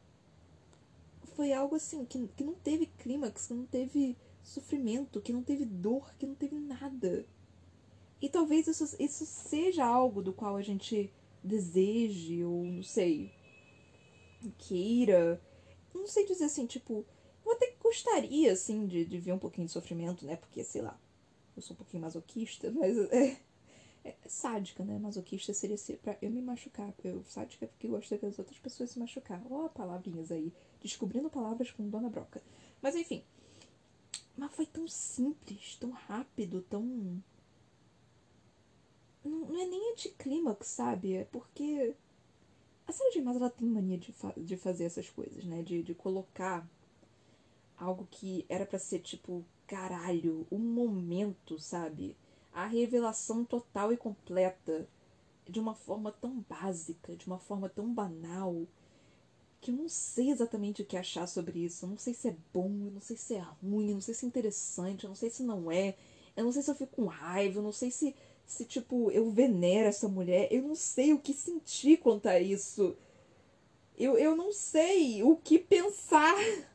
[1.34, 5.64] Foi algo assim que, que não teve clímax, que não teve sofrimento, que não teve
[5.64, 7.24] dor, que não teve nada.
[8.20, 11.10] E talvez isso, isso seja algo do qual a gente
[11.42, 13.32] deseje, ou não sei,
[14.58, 15.40] queira.
[15.94, 17.04] Não sei dizer assim, tipo,
[17.44, 20.36] eu até gostaria, assim, de, de ver um pouquinho de sofrimento, né?
[20.36, 20.98] Porque, sei lá,
[21.56, 23.36] eu sou um pouquinho masoquista, mas é,
[24.04, 24.98] é, sádica, né?
[24.98, 26.92] Masoquista seria ser pra eu me machucar.
[27.04, 29.42] Eu, sádica é porque gosto de ver as outras pessoas se machucar.
[29.50, 30.52] Ó, oh, palavrinhas aí.
[30.80, 32.42] Descobrindo palavras com Dona Broca.
[32.80, 33.22] Mas enfim.
[34.36, 36.82] Mas foi tão simples, tão rápido, tão.
[39.22, 41.14] Não, não é nem anticlímax, sabe?
[41.14, 41.94] É porque.
[42.86, 43.20] A Sarah J.
[43.20, 45.62] Ela tem mania de, fa de fazer essas coisas, né?
[45.62, 46.66] De, de colocar
[47.80, 52.16] algo que era para ser tipo, caralho, um momento, sabe?
[52.52, 54.88] a revelação total e completa
[55.48, 58.66] de uma forma tão básica, de uma forma tão banal,
[59.60, 61.84] que eu não sei exatamente o que achar sobre isso.
[61.84, 64.14] Eu não sei se é bom, eu não sei se é ruim, eu não sei
[64.14, 65.96] se é interessante, eu não sei se não é.
[66.36, 68.14] Eu não sei se eu fico com raiva, eu não sei se,
[68.46, 70.48] se tipo, eu venero essa mulher.
[70.50, 72.96] Eu não sei o que sentir quanto a isso.
[73.98, 76.34] Eu, eu não sei o que pensar.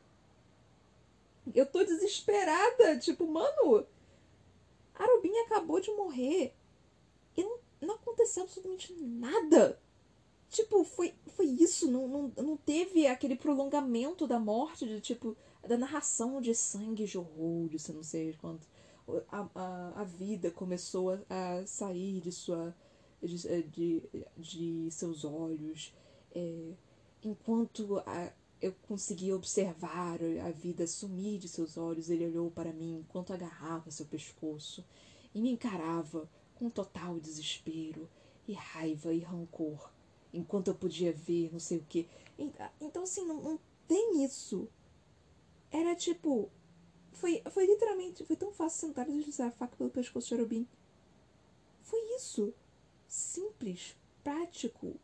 [1.54, 2.98] Eu tô desesperada.
[2.98, 3.86] Tipo, mano,
[4.94, 6.54] a Robin acabou de morrer
[7.36, 9.80] e não, não aconteceu absolutamente nada.
[10.48, 11.90] Tipo, foi, foi isso.
[11.90, 15.36] Não, não, não teve aquele prolongamento da morte, de tipo,
[15.66, 18.66] da narração de sangue, de horror, de não sei quanto.
[19.30, 22.74] A, a, a vida começou a, a sair de sua.
[23.22, 24.02] de, de,
[24.36, 25.94] de seus olhos.
[26.34, 26.72] É,
[27.22, 28.32] enquanto a,
[28.66, 33.90] eu conseguia observar a vida sumir de seus olhos, ele olhou para mim enquanto agarrava
[33.90, 34.84] seu pescoço
[35.34, 38.08] e me encarava com total desespero
[38.48, 39.90] e raiva e rancor,
[40.32, 42.08] enquanto eu podia ver não sei o que.
[42.80, 44.68] Então, assim, não, não tem isso.
[45.70, 46.50] Era tipo.
[47.12, 48.24] Foi, foi literalmente.
[48.24, 50.66] Foi tão fácil sentar e deslizar a faca pelo pescoço de Arubim.
[51.82, 52.52] Foi isso.
[53.06, 54.96] Simples, prático.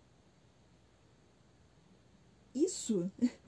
[2.54, 3.10] Isso.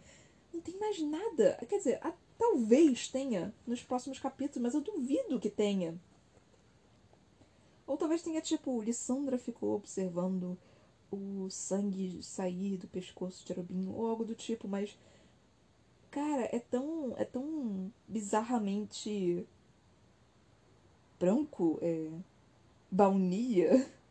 [0.55, 1.59] Não tem mais nada.
[1.69, 5.99] Quer dizer, a, talvez tenha nos próximos capítulos, mas eu duvido que tenha.
[7.85, 10.57] Ou talvez tenha, tipo, Lissandra ficou observando
[11.11, 14.97] o sangue sair do pescoço de Arubim, ou algo do tipo, mas.
[16.09, 17.15] Cara, é tão.
[17.17, 19.45] é tão bizarramente.
[21.19, 22.11] branco, é.
[22.91, 23.91] baunilha.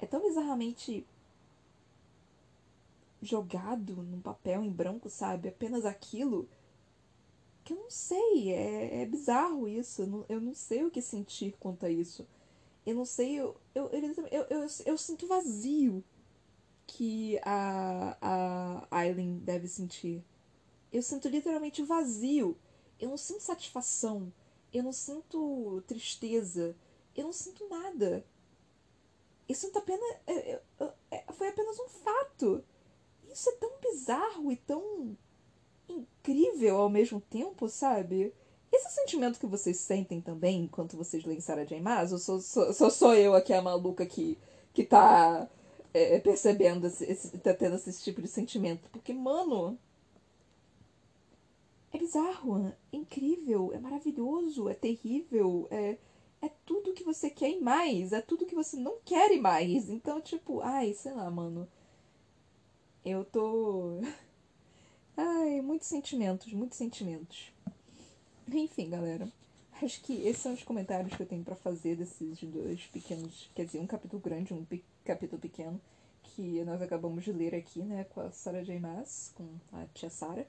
[0.00, 1.06] É tão bizarramente
[3.24, 5.48] jogado num papel em branco, sabe?
[5.48, 6.48] Apenas aquilo.
[7.64, 10.02] Que eu não sei, é, é bizarro isso.
[10.02, 12.26] Eu não, eu não sei o que sentir quanto a isso.
[12.84, 13.90] Eu não sei, eu, eu,
[14.30, 16.04] eu, eu, sinto vazio
[16.86, 20.22] que a, a Aileen deve sentir.
[20.92, 22.56] Eu sinto literalmente vazio.
[23.00, 24.32] Eu não sinto satisfação.
[24.72, 26.76] Eu não sinto tristeza.
[27.16, 28.24] Eu não sinto nada.
[29.48, 30.04] Eu sinto apenas.
[30.26, 30.60] É,
[31.32, 32.64] foi apenas um fato.
[33.34, 35.16] Isso é tão bizarro e tão
[35.88, 38.32] incrível ao mesmo tempo, sabe?
[38.72, 41.80] Esse é sentimento que vocês sentem também enquanto vocês leem Sarah J.
[41.80, 42.12] Maas?
[42.12, 44.38] Ou sou, sou, sou, sou eu aqui a maluca que,
[44.72, 45.48] que tá
[45.92, 48.88] é, percebendo, esse, esse, tá tendo esse tipo de sentimento?
[48.90, 49.76] Porque, mano,
[51.92, 55.98] é bizarro, é incrível, é maravilhoso, é terrível, é,
[56.40, 59.90] é tudo que você quer e mais, é tudo que você não quer e mais.
[59.90, 61.68] Então, tipo, ai, sei lá, mano.
[63.04, 64.00] Eu tô.
[65.16, 67.52] Ai, muitos sentimentos, muitos sentimentos.
[68.48, 69.28] Enfim, galera.
[69.82, 73.50] Acho que esses são os comentários que eu tenho para fazer desses dois pequenos.
[73.54, 75.78] Quer dizer, um capítulo grande um pe capítulo pequeno.
[76.22, 78.04] Que nós acabamos de ler aqui, né?
[78.04, 78.80] Com a Sarah J.
[78.80, 80.46] Maas, com a tia Sarah.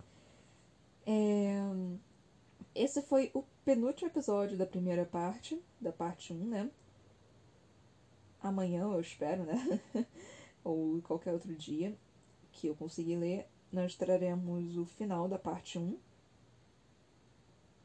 [1.05, 1.59] É...
[2.73, 6.71] Esse foi o penúltimo episódio da primeira parte, da parte 1, né?
[8.41, 9.81] Amanhã, eu espero, né?
[10.63, 11.95] Ou qualquer outro dia
[12.55, 15.97] que eu consegui ler, nós traremos o final da parte 1.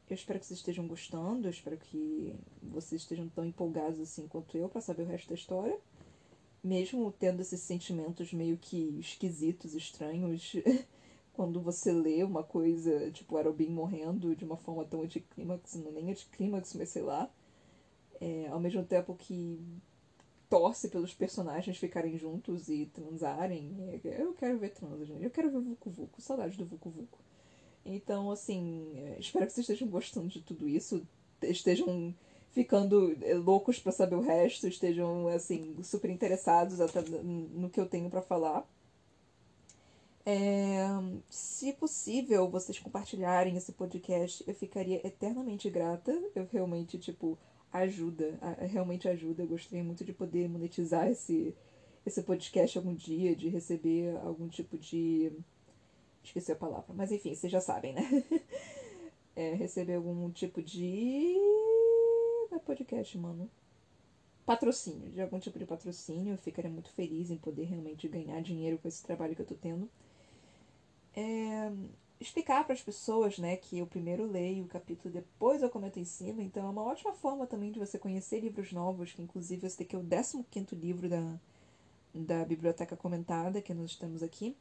[0.09, 4.57] Eu espero que vocês estejam gostando, eu espero que vocês estejam tão empolgados assim quanto
[4.57, 5.77] eu para saber o resto da história.
[6.63, 10.53] Mesmo tendo esses sentimentos meio que esquisitos, estranhos,
[11.33, 16.11] quando você lê uma coisa, tipo, Arobin morrendo de uma forma tão anticlímax, não nem
[16.11, 17.29] anticlímax, mas sei lá.
[18.19, 19.59] É, ao mesmo tempo que
[20.51, 23.73] torce pelos personagens ficarem juntos e transarem.
[24.03, 25.23] Eu quero ver trans, gente.
[25.23, 26.21] Eu quero ver Vucu Vucu.
[26.21, 27.19] Saudade do Vucu Vucu.
[27.85, 31.07] Então, assim, é, espero que vocês estejam gostando de tudo isso.
[31.41, 32.13] Estejam
[32.51, 34.67] ficando é, loucos para saber o resto.
[34.67, 36.79] Estejam, assim, super interessados
[37.53, 38.69] no que eu tenho para falar.
[40.25, 40.85] É,
[41.29, 46.11] se possível, vocês compartilharem esse podcast, eu ficaria eternamente grata.
[46.35, 47.39] Eu realmente, tipo,
[47.71, 48.37] ajuda,
[48.69, 49.43] realmente ajuda.
[49.43, 51.55] Eu gostaria muito de poder monetizar esse,
[52.05, 55.31] esse podcast algum dia, de receber algum tipo de.
[56.23, 58.03] Esqueci a palavra, mas enfim, vocês já sabem, né?
[59.33, 61.37] É, receber algum tipo de.
[62.51, 63.49] É podcast, mano.
[64.45, 66.33] Patrocínio, de algum tipo de patrocínio.
[66.33, 69.55] Eu ficaria muito feliz em poder realmente ganhar dinheiro com esse trabalho que eu tô
[69.55, 69.89] tendo.
[71.15, 71.71] É,
[72.21, 76.05] explicar para as pessoas, né, que eu primeiro leio o capítulo, depois eu comento em
[76.05, 79.79] cima, então é uma ótima forma também de você conhecer livros novos, que inclusive esse
[79.79, 81.39] daqui é o 15 livro da,
[82.13, 84.55] da Biblioteca Comentada que nós estamos aqui.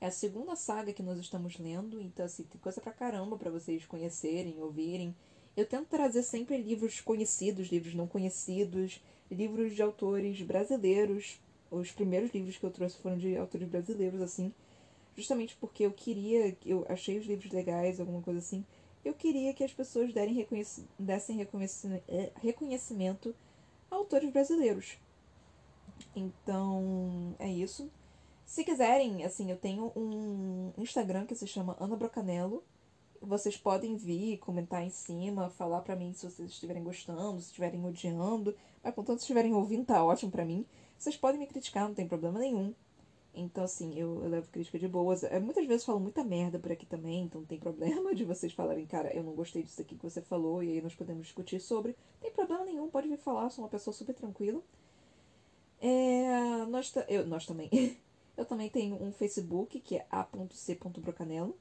[0.00, 3.50] É a segunda saga que nós estamos lendo, então assim, tem coisa pra caramba para
[3.50, 5.14] vocês conhecerem, ouvirem.
[5.56, 9.00] Eu tento trazer sempre livros conhecidos, livros não conhecidos,
[9.30, 11.40] livros de autores brasileiros.
[11.70, 14.52] Os primeiros livros que eu trouxe foram de autores brasileiros, assim,
[15.16, 18.64] justamente porque eu queria, eu achei os livros legais, alguma coisa assim.
[19.04, 23.34] Eu queria que as pessoas derem reconhec dessem reconhecimento, é, reconhecimento
[23.90, 24.98] a autores brasileiros.
[26.14, 27.90] Então, é isso.
[28.44, 32.62] Se quiserem, assim, eu tenho um Instagram que se chama Ana Brocanello.
[33.20, 37.84] Vocês podem vir, comentar em cima, falar pra mim se vocês estiverem gostando, se estiverem
[37.84, 38.54] odiando.
[38.82, 40.66] Mas contanto, se estiverem ouvindo, tá ótimo pra mim.
[40.98, 42.74] Vocês podem me criticar, não tem problema nenhum.
[43.36, 45.22] Então, assim, eu, eu levo crítica de boas.
[45.22, 48.52] Eu, muitas vezes falo muita merda por aqui também, então não tem problema de vocês
[48.52, 51.60] falarem, cara, eu não gostei disso aqui que você falou, e aí nós podemos discutir
[51.60, 51.94] sobre.
[52.14, 54.62] Não tem problema nenhum, pode vir falar, sou uma pessoa super tranquila.
[55.80, 57.68] É, nós, eu, nós também.
[58.36, 61.54] eu também tenho um Facebook, que é a.c.brocanelo.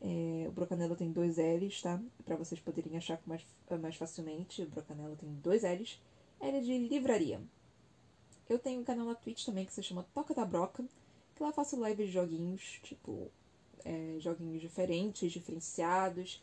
[0.00, 2.00] É, o Brocanelo tem dois L's, tá?
[2.24, 3.46] Para vocês poderem achar mais,
[3.80, 4.62] mais facilmente.
[4.62, 6.00] O Brocanelo tem dois L's.
[6.40, 7.40] L é de livraria.
[8.48, 10.84] Eu tenho um canal na Twitch também que se chama Toca da Broca,
[11.34, 13.30] que lá faço lives de joguinhos, tipo,
[13.84, 16.42] é, joguinhos diferentes, diferenciados.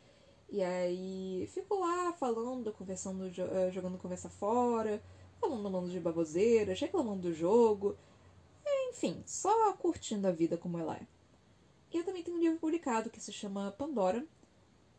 [0.49, 5.01] E aí fico lá falando, conversando, eh, jogando conversa fora,
[5.39, 7.95] falando um monte de baboseiras, reclamando do jogo.
[8.89, 11.07] Enfim, só curtindo a vida como ela é.
[11.91, 14.25] E eu também tenho um livro publicado que se chama Pandora,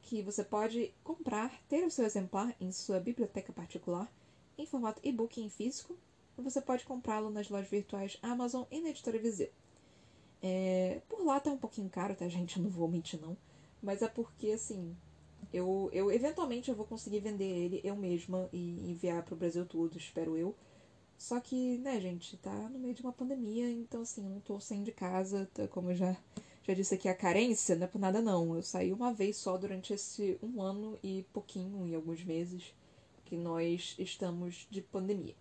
[0.02, 4.10] que você pode comprar, ter o seu exemplar em sua biblioteca particular,
[4.56, 5.96] em formato e-book em físico,
[6.36, 9.50] você pode comprá-lo nas lojas virtuais Amazon e na editora Viseu.
[10.42, 12.60] É, por lá tá um pouquinho caro, tá, gente?
[12.60, 13.36] Não vou mentir, não.
[13.82, 14.96] Mas é porque, assim,
[15.52, 19.96] eu, eu eventualmente eu vou conseguir vender ele eu mesma e enviar pro Brasil todo,
[19.96, 20.54] espero eu.
[21.18, 24.58] Só que, né, gente, tá no meio de uma pandemia, então, assim, eu não tô
[24.58, 26.16] saindo de casa, tá, como eu já,
[26.62, 28.54] já disse aqui, a carência não é por nada, não.
[28.56, 32.74] Eu saí uma vez só durante esse um ano e pouquinho, e alguns meses,
[33.26, 35.34] que nós estamos de pandemia.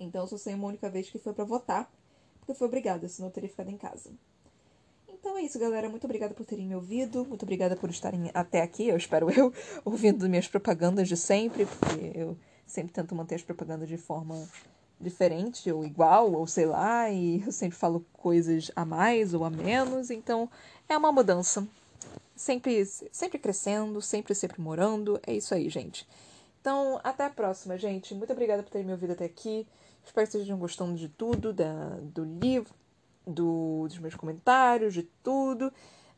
[0.00, 1.92] Então eu só saí uma única vez que foi para votar,
[2.52, 4.10] porque fui obrigada, senão eu teria ficado em casa.
[5.08, 5.88] Então é isso, galera.
[5.88, 7.24] Muito obrigada por terem me ouvido.
[7.24, 9.52] Muito obrigada por estarem até aqui, eu espero eu,
[9.84, 12.36] ouvindo minhas propagandas de sempre, porque eu
[12.66, 14.46] sempre tento manter as propagandas de forma
[15.00, 19.50] diferente, ou igual, ou sei lá, e eu sempre falo coisas a mais ou a
[19.50, 20.48] menos, então
[20.88, 21.66] é uma mudança.
[22.36, 25.20] Sempre, sempre crescendo, sempre se aprimorando.
[25.26, 26.06] É isso aí, gente.
[26.60, 28.14] Então, até a próxima, gente.
[28.14, 29.66] Muito obrigada por terem me ouvido até aqui.
[30.04, 32.74] Espero que vocês estejam gostando de tudo, da, do livro,
[33.26, 35.72] do, dos meus comentários, de tudo,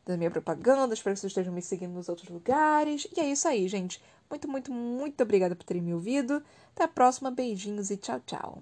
[0.05, 0.93] da minha propaganda.
[0.93, 3.07] Espero que vocês estejam me seguindo nos outros lugares.
[3.15, 4.01] E é isso aí, gente.
[4.29, 6.43] Muito, muito, muito obrigada por terem me ouvido.
[6.73, 7.31] Até a próxima.
[7.31, 8.61] Beijinhos e tchau, tchau.